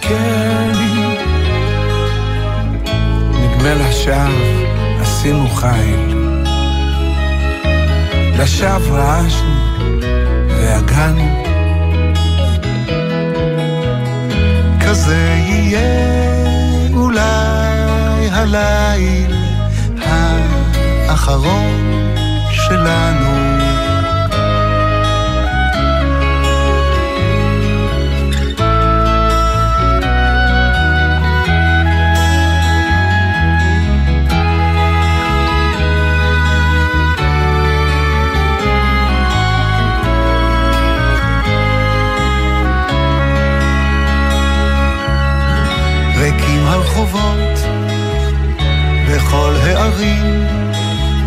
המנקנים 0.04 1.18
נדמה 3.32 3.74
לשווא 3.74 4.62
עשינו 5.02 5.49
חיל. 5.49 6.32
לשווא 8.39 8.97
רעשנו 8.97 9.56
והגענו. 10.49 11.43
כזה 14.82 15.36
יהיה 15.47 15.80
אולי 16.93 18.30
הליל 18.32 19.36
האחרון 21.08 22.04
שלנו 22.52 23.51
הרחובות, 46.72 47.59
בכל 49.07 49.53
הערים. 49.63 50.45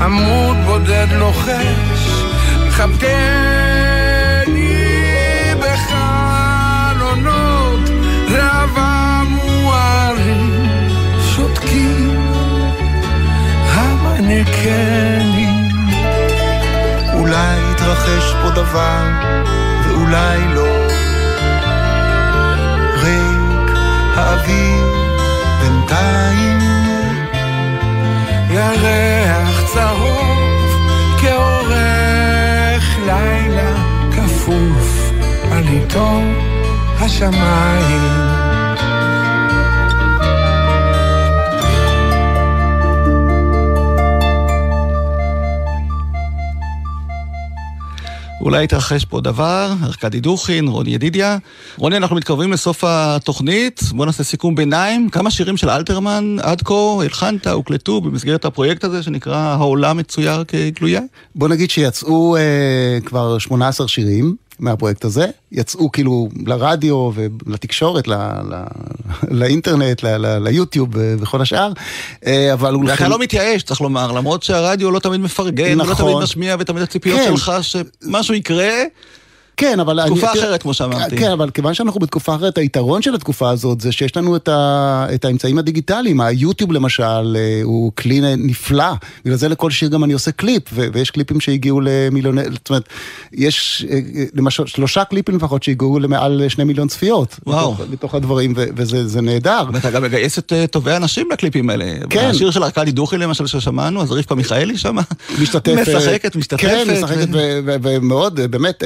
עמוד 0.00 0.56
בודד 0.66 1.06
לוחש, 1.10 2.24
חבקני 2.70 3.24
בחלונות, 6.94 7.90
ראווה 8.28 9.22
מוארים, 9.28 10.68
שותקים 11.36 12.20
המנקנים. 13.66 15.68
אולי 17.14 17.72
יתרחש 17.72 18.34
פה 18.42 18.50
דבר, 18.50 19.08
ואולי 19.84 20.54
לא. 20.54 20.66
ריק 23.02 23.70
האוויר 24.16 25.03
בינתיים. 25.64 26.58
ירח 28.50 29.72
צהוב 29.74 30.70
כאורך 31.20 32.98
לילה 33.06 33.74
כפוף 34.12 35.10
על 35.52 35.68
איתו 35.68 36.20
השמיים 37.00 38.53
אולי 48.44 48.64
יתרחש 48.64 49.04
פה 49.04 49.20
דבר, 49.20 49.72
ארכדי 49.82 50.20
דוכין, 50.20 50.68
רוני 50.68 50.90
ידידיה. 50.90 51.38
רוני, 51.76 51.96
אנחנו 51.96 52.16
מתקרבים 52.16 52.52
לסוף 52.52 52.84
התוכנית, 52.86 53.80
בוא 53.92 54.06
נעשה 54.06 54.24
סיכום 54.24 54.54
ביניים. 54.54 55.08
כמה 55.08 55.30
שירים 55.30 55.56
של 55.56 55.70
אלתרמן 55.70 56.36
עד 56.42 56.62
כה 56.62 56.74
הלחנת, 57.02 57.46
הוקלטו 57.46 58.00
במסגרת 58.00 58.44
הפרויקט 58.44 58.84
הזה 58.84 59.02
שנקרא 59.02 59.36
העולם 59.36 59.96
מצויר 59.96 60.44
כגלויה? 60.48 61.00
בוא 61.34 61.48
נגיד 61.48 61.70
שיצאו 61.70 62.36
אה, 62.36 62.98
כבר 63.04 63.38
18 63.38 63.88
שירים. 63.88 64.36
מהפרויקט 64.58 65.04
הזה, 65.04 65.26
יצאו 65.52 65.92
כאילו 65.92 66.28
לרדיו 66.46 67.10
ולתקשורת, 67.14 68.08
ל, 68.08 68.14
ל, 68.14 68.62
לאינטרנט, 69.28 70.02
ל, 70.02 70.16
ל, 70.16 70.38
ליוטיוב 70.38 70.88
וכל 70.92 71.40
השאר, 71.40 71.72
אה, 72.26 72.52
אבל 72.52 72.74
הוא... 72.74 72.84
ואתה 72.86 73.08
לא 73.08 73.18
מתייאש, 73.18 73.62
צריך 73.62 73.80
לומר, 73.80 74.12
למרות 74.12 74.42
שהרדיו 74.42 74.90
לא 74.90 74.98
תמיד 74.98 75.20
מפרגן, 75.20 75.78
נכון. 75.78 76.06
לא 76.06 76.12
תמיד 76.12 76.22
משמיע, 76.22 76.56
ותמיד 76.58 76.82
הציפיות 76.82 77.20
כן. 77.20 77.36
שלך 77.36 77.52
שמשהו 77.62 78.34
יקרה. 78.34 78.72
כן, 79.56 79.80
אבל... 79.80 80.00
תקופה 80.06 80.32
אני, 80.32 80.40
אחרת, 80.40 80.62
כמו 80.62 80.74
שאמרתי. 80.74 81.16
כן, 81.16 81.30
אבל 81.30 81.50
כיוון 81.50 81.74
שאנחנו 81.74 82.00
בתקופה 82.00 82.34
אחרת, 82.34 82.58
היתרון 82.58 83.02
של 83.02 83.14
התקופה 83.14 83.50
הזאת 83.50 83.80
זה 83.80 83.92
שיש 83.92 84.16
לנו 84.16 84.36
את, 84.36 84.48
ה, 84.48 85.06
את 85.14 85.24
האמצעים 85.24 85.58
הדיגיטליים. 85.58 86.20
היוטיוב 86.20 86.72
למשל 86.72 87.36
אה, 87.36 87.60
הוא 87.62 87.92
כלי 87.94 88.20
נפלא, 88.36 88.92
בגלל 89.24 89.36
זה 89.36 89.48
לכל 89.48 89.70
שיר 89.70 89.88
גם 89.88 90.04
אני 90.04 90.12
עושה 90.12 90.32
קליפ, 90.32 90.62
ו, 90.72 90.86
ויש 90.92 91.10
קליפים 91.10 91.40
שהגיעו 91.40 91.80
למיליוני... 91.80 92.42
זאת 92.52 92.70
אומרת, 92.70 92.88
יש 93.32 93.86
אה, 93.90 94.00
למשל 94.34 94.66
שלושה 94.66 95.04
קליפים 95.04 95.36
לפחות 95.36 95.62
שהגיעו 95.62 95.98
למעל 95.98 96.42
שני 96.48 96.64
מיליון 96.64 96.88
צפיות. 96.88 97.40
וואו. 97.46 97.74
בתוך, 97.74 97.86
בתוך 97.90 98.14
הדברים, 98.14 98.52
ו, 98.56 98.64
וזה 98.76 99.20
נהדר. 99.20 99.64
ואתה 99.72 99.90
גם 99.90 100.02
מגייס 100.02 100.38
את 100.38 100.52
טובי 100.70 100.92
האנשים 100.92 101.28
לקליפים 101.32 101.70
האלה. 101.70 101.84
כן. 102.10 102.26
השיר 102.26 102.50
של 102.50 102.62
ארכדי 102.62 102.92
דוכי 102.92 103.16
למשל 103.16 103.46
ששמענו, 103.46 104.02
אז 104.02 104.12
רבקה 104.12 104.34
מיכאלי 104.34 104.78
שמה. 104.78 105.02
משתתפת. 105.42 105.88
משחקת, 105.96 106.36
משתתפת. 106.36 106.60
כן, 106.60 106.86
משחקת, 106.92 107.28
ומאוד, 107.82 108.40
באמת, 108.40 108.82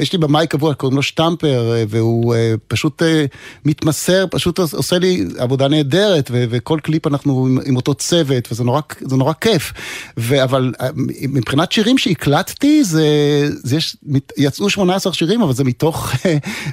יש 0.00 0.12
לי 0.12 0.18
במאי 0.18 0.46
קבוע, 0.46 0.74
קוראים 0.74 0.96
לו 0.96 1.02
שטמפר, 1.02 1.72
אה, 1.72 1.84
והוא 1.88 2.34
אה, 2.34 2.54
פשוט 2.68 3.02
אה, 3.02 3.24
מתמסר, 3.64 4.24
פשוט 4.30 4.58
עושה 4.58 4.98
לי 4.98 5.24
עבודה 5.38 5.68
נהדרת, 5.68 6.30
וכל 6.32 6.78
קליפ 6.82 7.06
אנחנו 7.06 7.48
עם 7.66 7.76
אותו 7.76 7.94
צוות, 7.94 8.52
וזה 8.52 8.64
נורא, 8.64 8.80
נורא 9.10 9.32
כיף. 9.40 9.72
אבל 10.44 10.72
מבחינת 11.22 11.72
שירים 11.72 11.98
שהקלטתי, 11.98 12.84
זה, 12.84 13.06
זה 13.54 13.76
יש, 13.76 13.96
יצאו 14.36 14.70
18 14.70 15.12
שירים, 15.12 15.42
אבל 15.42 15.52
זה 15.52 15.64
מתוך 15.64 16.12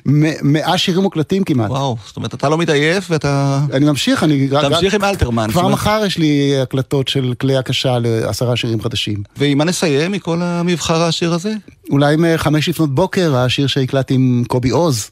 100 0.06 0.78
שירים 0.78 1.02
מוקלטים 1.02 1.44
כמעט. 1.44 1.70
וואו, 1.70 1.98
זאת 2.06 2.18
אומרת, 2.18 2.34
אתה 2.34 2.50
לא 2.50 2.58
מתעייף 2.58 3.08
ואתה... 3.10 3.60
אני 3.74 3.86
ממשיך, 3.86 4.24
אני... 4.24 4.48
תמשיך 4.48 4.94
עם 4.94 5.04
אלתרמן. 5.04 5.48
כבר 5.52 5.68
מחר 5.68 6.04
יש 6.06 6.18
לי 6.18 6.60
הקלטות 6.62 7.08
של 7.08 7.34
כלי 7.40 7.58
הקשה 7.58 8.00
לעשרה 8.00 8.56
שירים 8.56 8.82
חדשים. 8.82 9.24
ועם 9.38 9.58
מה 9.58 9.64
נסיים 9.64 10.12
מכל 10.12 10.42
המבחר 10.42 11.02
העשיר 11.02 11.34
הזה? 11.34 11.54
אולי 11.90 12.16
מחמש 12.20 12.70
לפנות 12.70 12.96
בוקר, 12.96 13.09
השיר 13.18 13.68
שהקלטתי 13.68 14.14
עם 14.14 14.44
קובי 14.48 14.70
עוז. 14.70 15.12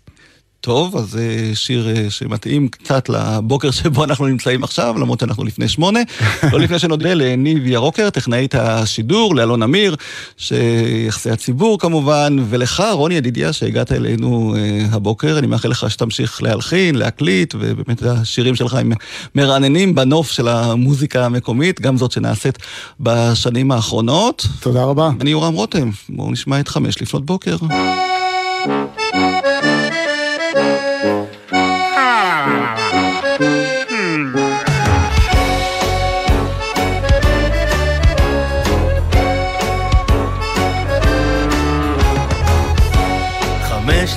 טוב, 0.62 0.98
אז 0.98 1.10
זה 1.10 1.52
שיר 1.54 1.90
אה, 1.90 2.10
שמתאים 2.10 2.68
קצת 2.68 3.10
לבוקר 3.10 3.72
שבו 3.82 4.04
אנחנו 4.04 4.28
נמצאים 4.28 4.64
עכשיו, 4.64 4.96
למרות 5.00 5.20
שאנחנו 5.20 5.44
לפני 5.44 5.68
שמונה. 5.68 6.00
לא 6.52 6.60
לפני 6.60 6.80
שנודה 6.80 7.14
לניב 7.14 7.68
ירוקר, 7.68 8.10
טכנאית 8.10 8.56
השידור, 8.56 9.36
לאלון 9.36 9.64
אמיר, 9.64 9.96
שיחסי 10.38 11.30
הציבור 11.30 11.80
כמובן, 11.80 12.38
ולך, 12.50 12.84
רוני 12.92 13.16
ידידיה, 13.16 13.54
שהגעת 13.54 13.92
אלינו 13.92 14.56
אה, 14.58 14.86
הבוקר. 14.92 15.38
אני 15.40 15.48
מאחל 15.48 15.70
לך 15.70 15.92
שתמשיך 15.92 16.44
להלחין, 16.44 16.96
להקליט, 16.96 17.56
ובאמת 17.60 18.04
השירים 18.04 18.56
שלך 18.56 18.74
הם 18.74 18.92
מרעננים 19.36 19.96
בנוף 19.96 20.32
של 20.32 20.48
המוזיקה 20.48 21.26
המקומית, 21.26 21.82
גם 21.82 21.98
זאת 21.98 22.12
שנעשית 22.12 22.58
בשנים 23.00 23.72
האחרונות. 23.72 24.48
תודה 24.60 24.84
רבה. 24.84 25.10
אני 25.22 25.30
יורם 25.30 25.54
רותם, 25.54 25.90
בואו 26.10 26.32
נשמע 26.32 26.60
את 26.60 26.68
חמש 26.68 27.02
לפנות 27.02 27.26
בוקר. 27.26 27.56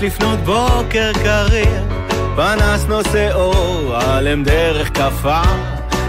לפנות 0.03 0.39
בוקר 0.39 1.13
קריר, 1.13 1.83
פנס 2.37 2.85
נושא 2.89 3.33
אור, 3.35 3.97
עלם 3.97 4.45
דרך 4.45 4.89
כפה, 4.99 5.43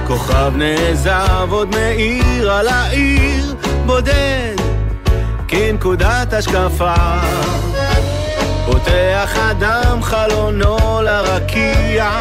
כוכב 0.08 0.52
נעזב 0.56 1.48
עוד 1.50 1.70
מאיר 1.76 2.52
על 2.52 2.68
העיר, 2.68 3.56
בודד 3.86 4.56
כנקודת 5.48 6.34
השקפה. 6.34 6.94
פותח 8.66 9.36
אדם 9.52 10.04
חלונו 10.04 11.02
לרקיע, 11.02 12.20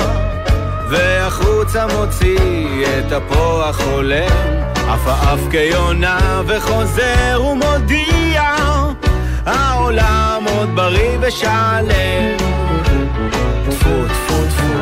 והחוצה 0.90 1.86
מוציא 1.86 2.86
את 2.98 3.12
אפו 3.12 3.62
החולם, 3.62 4.62
עפעף 4.88 5.40
כיונה 5.50 6.42
וחוזר 6.46 7.42
ומודיע 7.50 8.42
העולם 9.46 10.44
עוד 10.56 10.76
בריא 10.76 11.18
ושלם. 11.20 12.36
טפו 13.70 14.04
טפו 14.08 14.44
טפו, 14.48 14.72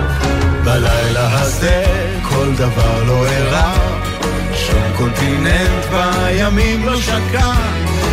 בלילה 0.65 1.41
הזה 1.41 1.85
כל 2.23 2.53
דבר 2.55 3.05
לא 3.07 3.27
אירע, 3.27 3.73
שום 4.55 4.83
קונטיננט 4.97 5.85
בימים 5.91 6.87
לא 6.87 7.01
שקע, 7.01 7.53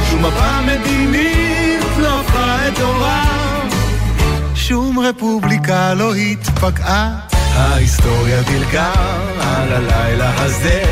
שום 0.10 0.26
מפה 0.26 0.62
מדינית 0.62 1.84
לא 1.98 2.20
הפכה 2.20 2.68
את 2.68 2.80
עורם. 2.82 3.70
שום 4.56 5.00
רפובליקה 5.00 5.94
לא 5.94 6.16
התפקעה, 6.16 7.10
ההיסטוריה 7.56 8.42
דילגה 8.42 8.92
על 9.42 9.74
הלילה 9.74 10.32
הזה, 10.44 10.84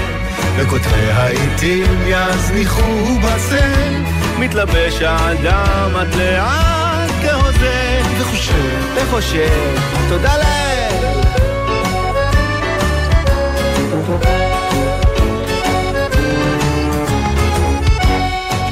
וכותבי 0.58 1.12
העיתים 1.12 2.08
יזניחו 2.08 3.20
בצל. 3.20 4.04
מתלבש 4.39 5.02
האדם 5.02 5.96
עד 5.96 6.16
לאט 6.16 7.12
כהוזה 7.22 8.02
וחושב, 8.20 8.80
וחושב, 8.96 9.76
תודה 10.10 10.38
לאל 10.38 10.84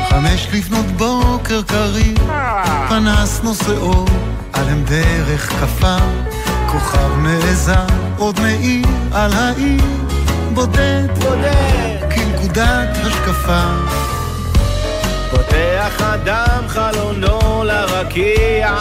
חמש 0.10 0.48
לפנות 0.54 0.86
בוקר 0.86 1.62
קריר, 1.62 2.18
פנס 2.90 3.42
נושא 3.44 3.78
אור, 3.78 4.08
על 4.54 4.70
אם 4.70 4.84
דרך 4.84 5.50
כפה, 5.50 5.98
כוכב 6.72 7.18
נעזר, 7.18 7.86
עוד 8.18 8.40
מאיר 8.40 8.86
על 9.12 9.34
העיר, 9.34 10.01
בודד, 10.54 11.08
בודד, 11.20 12.10
כנקודת 12.10 12.98
השקפה. 13.04 13.64
פותח 15.32 16.02
אדם 16.02 16.64
חלונו 16.68 17.64
לרקיע, 17.64 18.76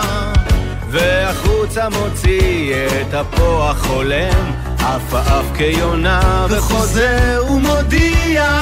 והחוצה 0.91 1.89
מוציא 1.89 2.75
את 2.75 3.15
אפו 3.15 3.63
החולם, 3.63 4.53
עף 4.79 5.15
עף 5.15 5.45
כיונה 5.57 6.47
וחוזר 6.51 7.45
ומודיע, 7.51 8.61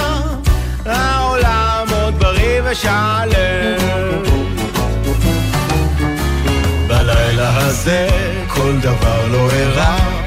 העולם 0.86 1.86
עוד 2.02 2.18
בריא 2.18 2.62
ושלם. 2.64 4.18
בלילה 6.88 7.56
הזה 7.56 8.09
כל 8.48 8.72
דבר 8.80 9.26
לא 9.30 9.50
אירע, 9.50 9.96
שום 9.96 10.18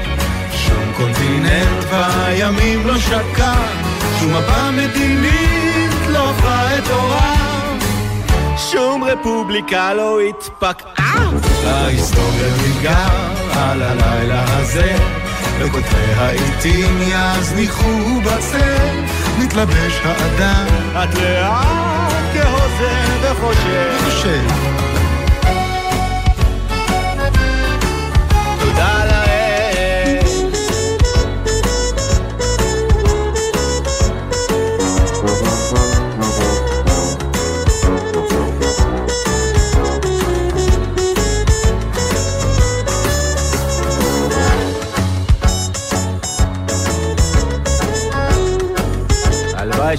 קונטיננט 1.02 1.84
בימים 1.90 2.86
לא 2.86 2.98
שקע, 2.98 3.54
שום 4.20 4.34
מפה 4.36 4.70
מדינית 4.70 6.06
לא 6.08 6.32
עורם. 6.90 7.78
שום 8.56 9.04
רפובליקה 9.04 9.94
לא 9.94 10.20
התפקעה. 10.20 11.30
ההיסטוריה 11.66 12.48
תיגע 12.62 13.06
על 13.54 13.82
הלילה 13.82 14.44
הזה, 14.48 14.96
וכותבי 15.58 16.12
העיתים 16.16 16.98
יזניחו 17.02 18.20
בצל, 18.20 19.00
מתלבש 19.38 20.00
האדם. 20.04 20.66
את 20.92 21.14
לאט 21.14 22.24
כהוזה 22.34 22.94
וחושב. 23.22 24.04
חושב. 24.04 24.91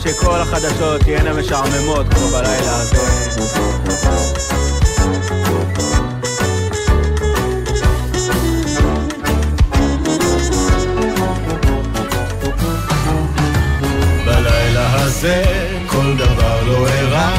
שכל 0.04 0.40
החדשות 0.42 1.02
תהיינה 1.02 1.34
משעממות 1.34 2.06
כמו 2.14 2.28
בלילה 2.28 2.76
הזה. 2.76 3.44
כל 15.88 16.18
דבר 16.18 16.64
לא 16.68 16.88
אירע, 16.88 17.30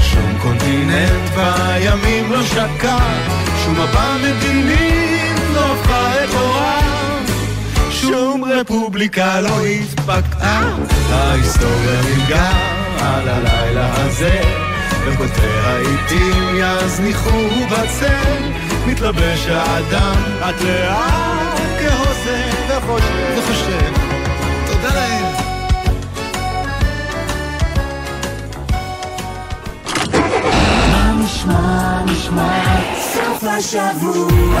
שום 0.00 0.38
קונטיננט 0.42 1.30
בימים 1.36 2.32
לא 2.32 2.42
שקע, 2.42 2.98
שום 3.64 3.74
מפה 3.74 4.16
מדינית 4.22 5.38
לא 5.54 5.72
הפכה 5.72 6.24
את 6.24 6.34
עורה, 6.34 6.85
שום 8.06 8.44
רפובליקה 8.44 9.40
לא 9.40 9.66
התפקעה, 9.66 10.76
ההיסטוריה 11.10 12.00
נרגעה 12.02 12.86
על 13.00 13.28
הלילה 13.28 13.94
הזה, 13.94 14.40
וכותבי 15.06 15.58
העיתים 15.64 16.56
יזניחו 16.56 17.48
בצל, 17.70 18.42
מתלבש 18.86 19.46
האדם 19.48 20.16
עד 20.42 20.54
לאט 20.60 21.58
כהוסה 21.80 22.50
וחושב 22.68 23.38
וחושב. 23.38 23.92
תודה 24.66 24.94
להם. 24.94 25.26
נשמע, 31.24 32.02
נשמע, 32.04 32.80
סוף 33.14 33.44
השבוע. 33.44 34.60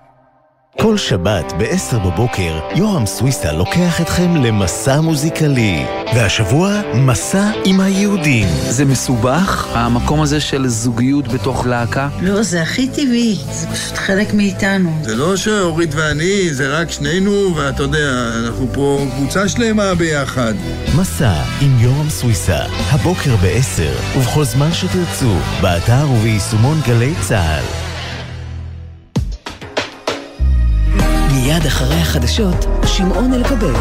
כל 0.81 0.97
שבת 0.97 1.53
ב-10 1.57 1.97
בבוקר, 1.97 2.59
יורם 2.75 3.05
סוויסה 3.05 3.51
לוקח 3.51 4.01
אתכם 4.01 4.35
למסע 4.35 5.01
מוזיקלי. 5.01 5.85
והשבוע, 6.15 6.81
מסע 6.93 7.51
עם 7.65 7.79
היהודים. 7.79 8.47
זה 8.69 8.85
מסובך, 8.85 9.67
המקום 9.73 10.21
הזה 10.21 10.39
של 10.39 10.67
זוגיות 10.67 11.27
בתוך 11.27 11.65
להקה? 11.65 12.09
לא, 12.21 12.43
זה 12.43 12.61
הכי 12.61 12.87
טבעי, 12.87 13.37
זה 13.51 13.67
פשוט 13.67 13.97
חלק 13.97 14.33
מאיתנו. 14.33 14.91
זה 15.01 15.15
לא 15.15 15.35
שאורית 15.35 15.95
ואני, 15.95 16.53
זה 16.53 16.79
רק 16.79 16.91
שנינו, 16.91 17.55
ואתה 17.55 17.83
יודע, 17.83 18.31
אנחנו 18.45 18.67
פה 18.73 19.05
קבוצה 19.15 19.49
שלמה 19.49 19.95
ביחד. 19.95 20.53
מסע 20.95 21.43
עם 21.61 21.77
יורם 21.79 22.09
סוויסה, 22.09 22.59
הבוקר 22.89 23.35
ב-10, 23.35 24.17
ובכל 24.17 24.43
זמן 24.43 24.73
שתרצו, 24.73 25.35
באתר 25.61 26.09
וביישומון 26.09 26.81
גלי 26.87 27.13
צה"ל. 27.21 27.80
מיד 31.51 31.65
אחרי 31.65 31.95
החדשות, 31.95 32.65
שמעון 32.85 33.33
אלקבל. 33.33 33.73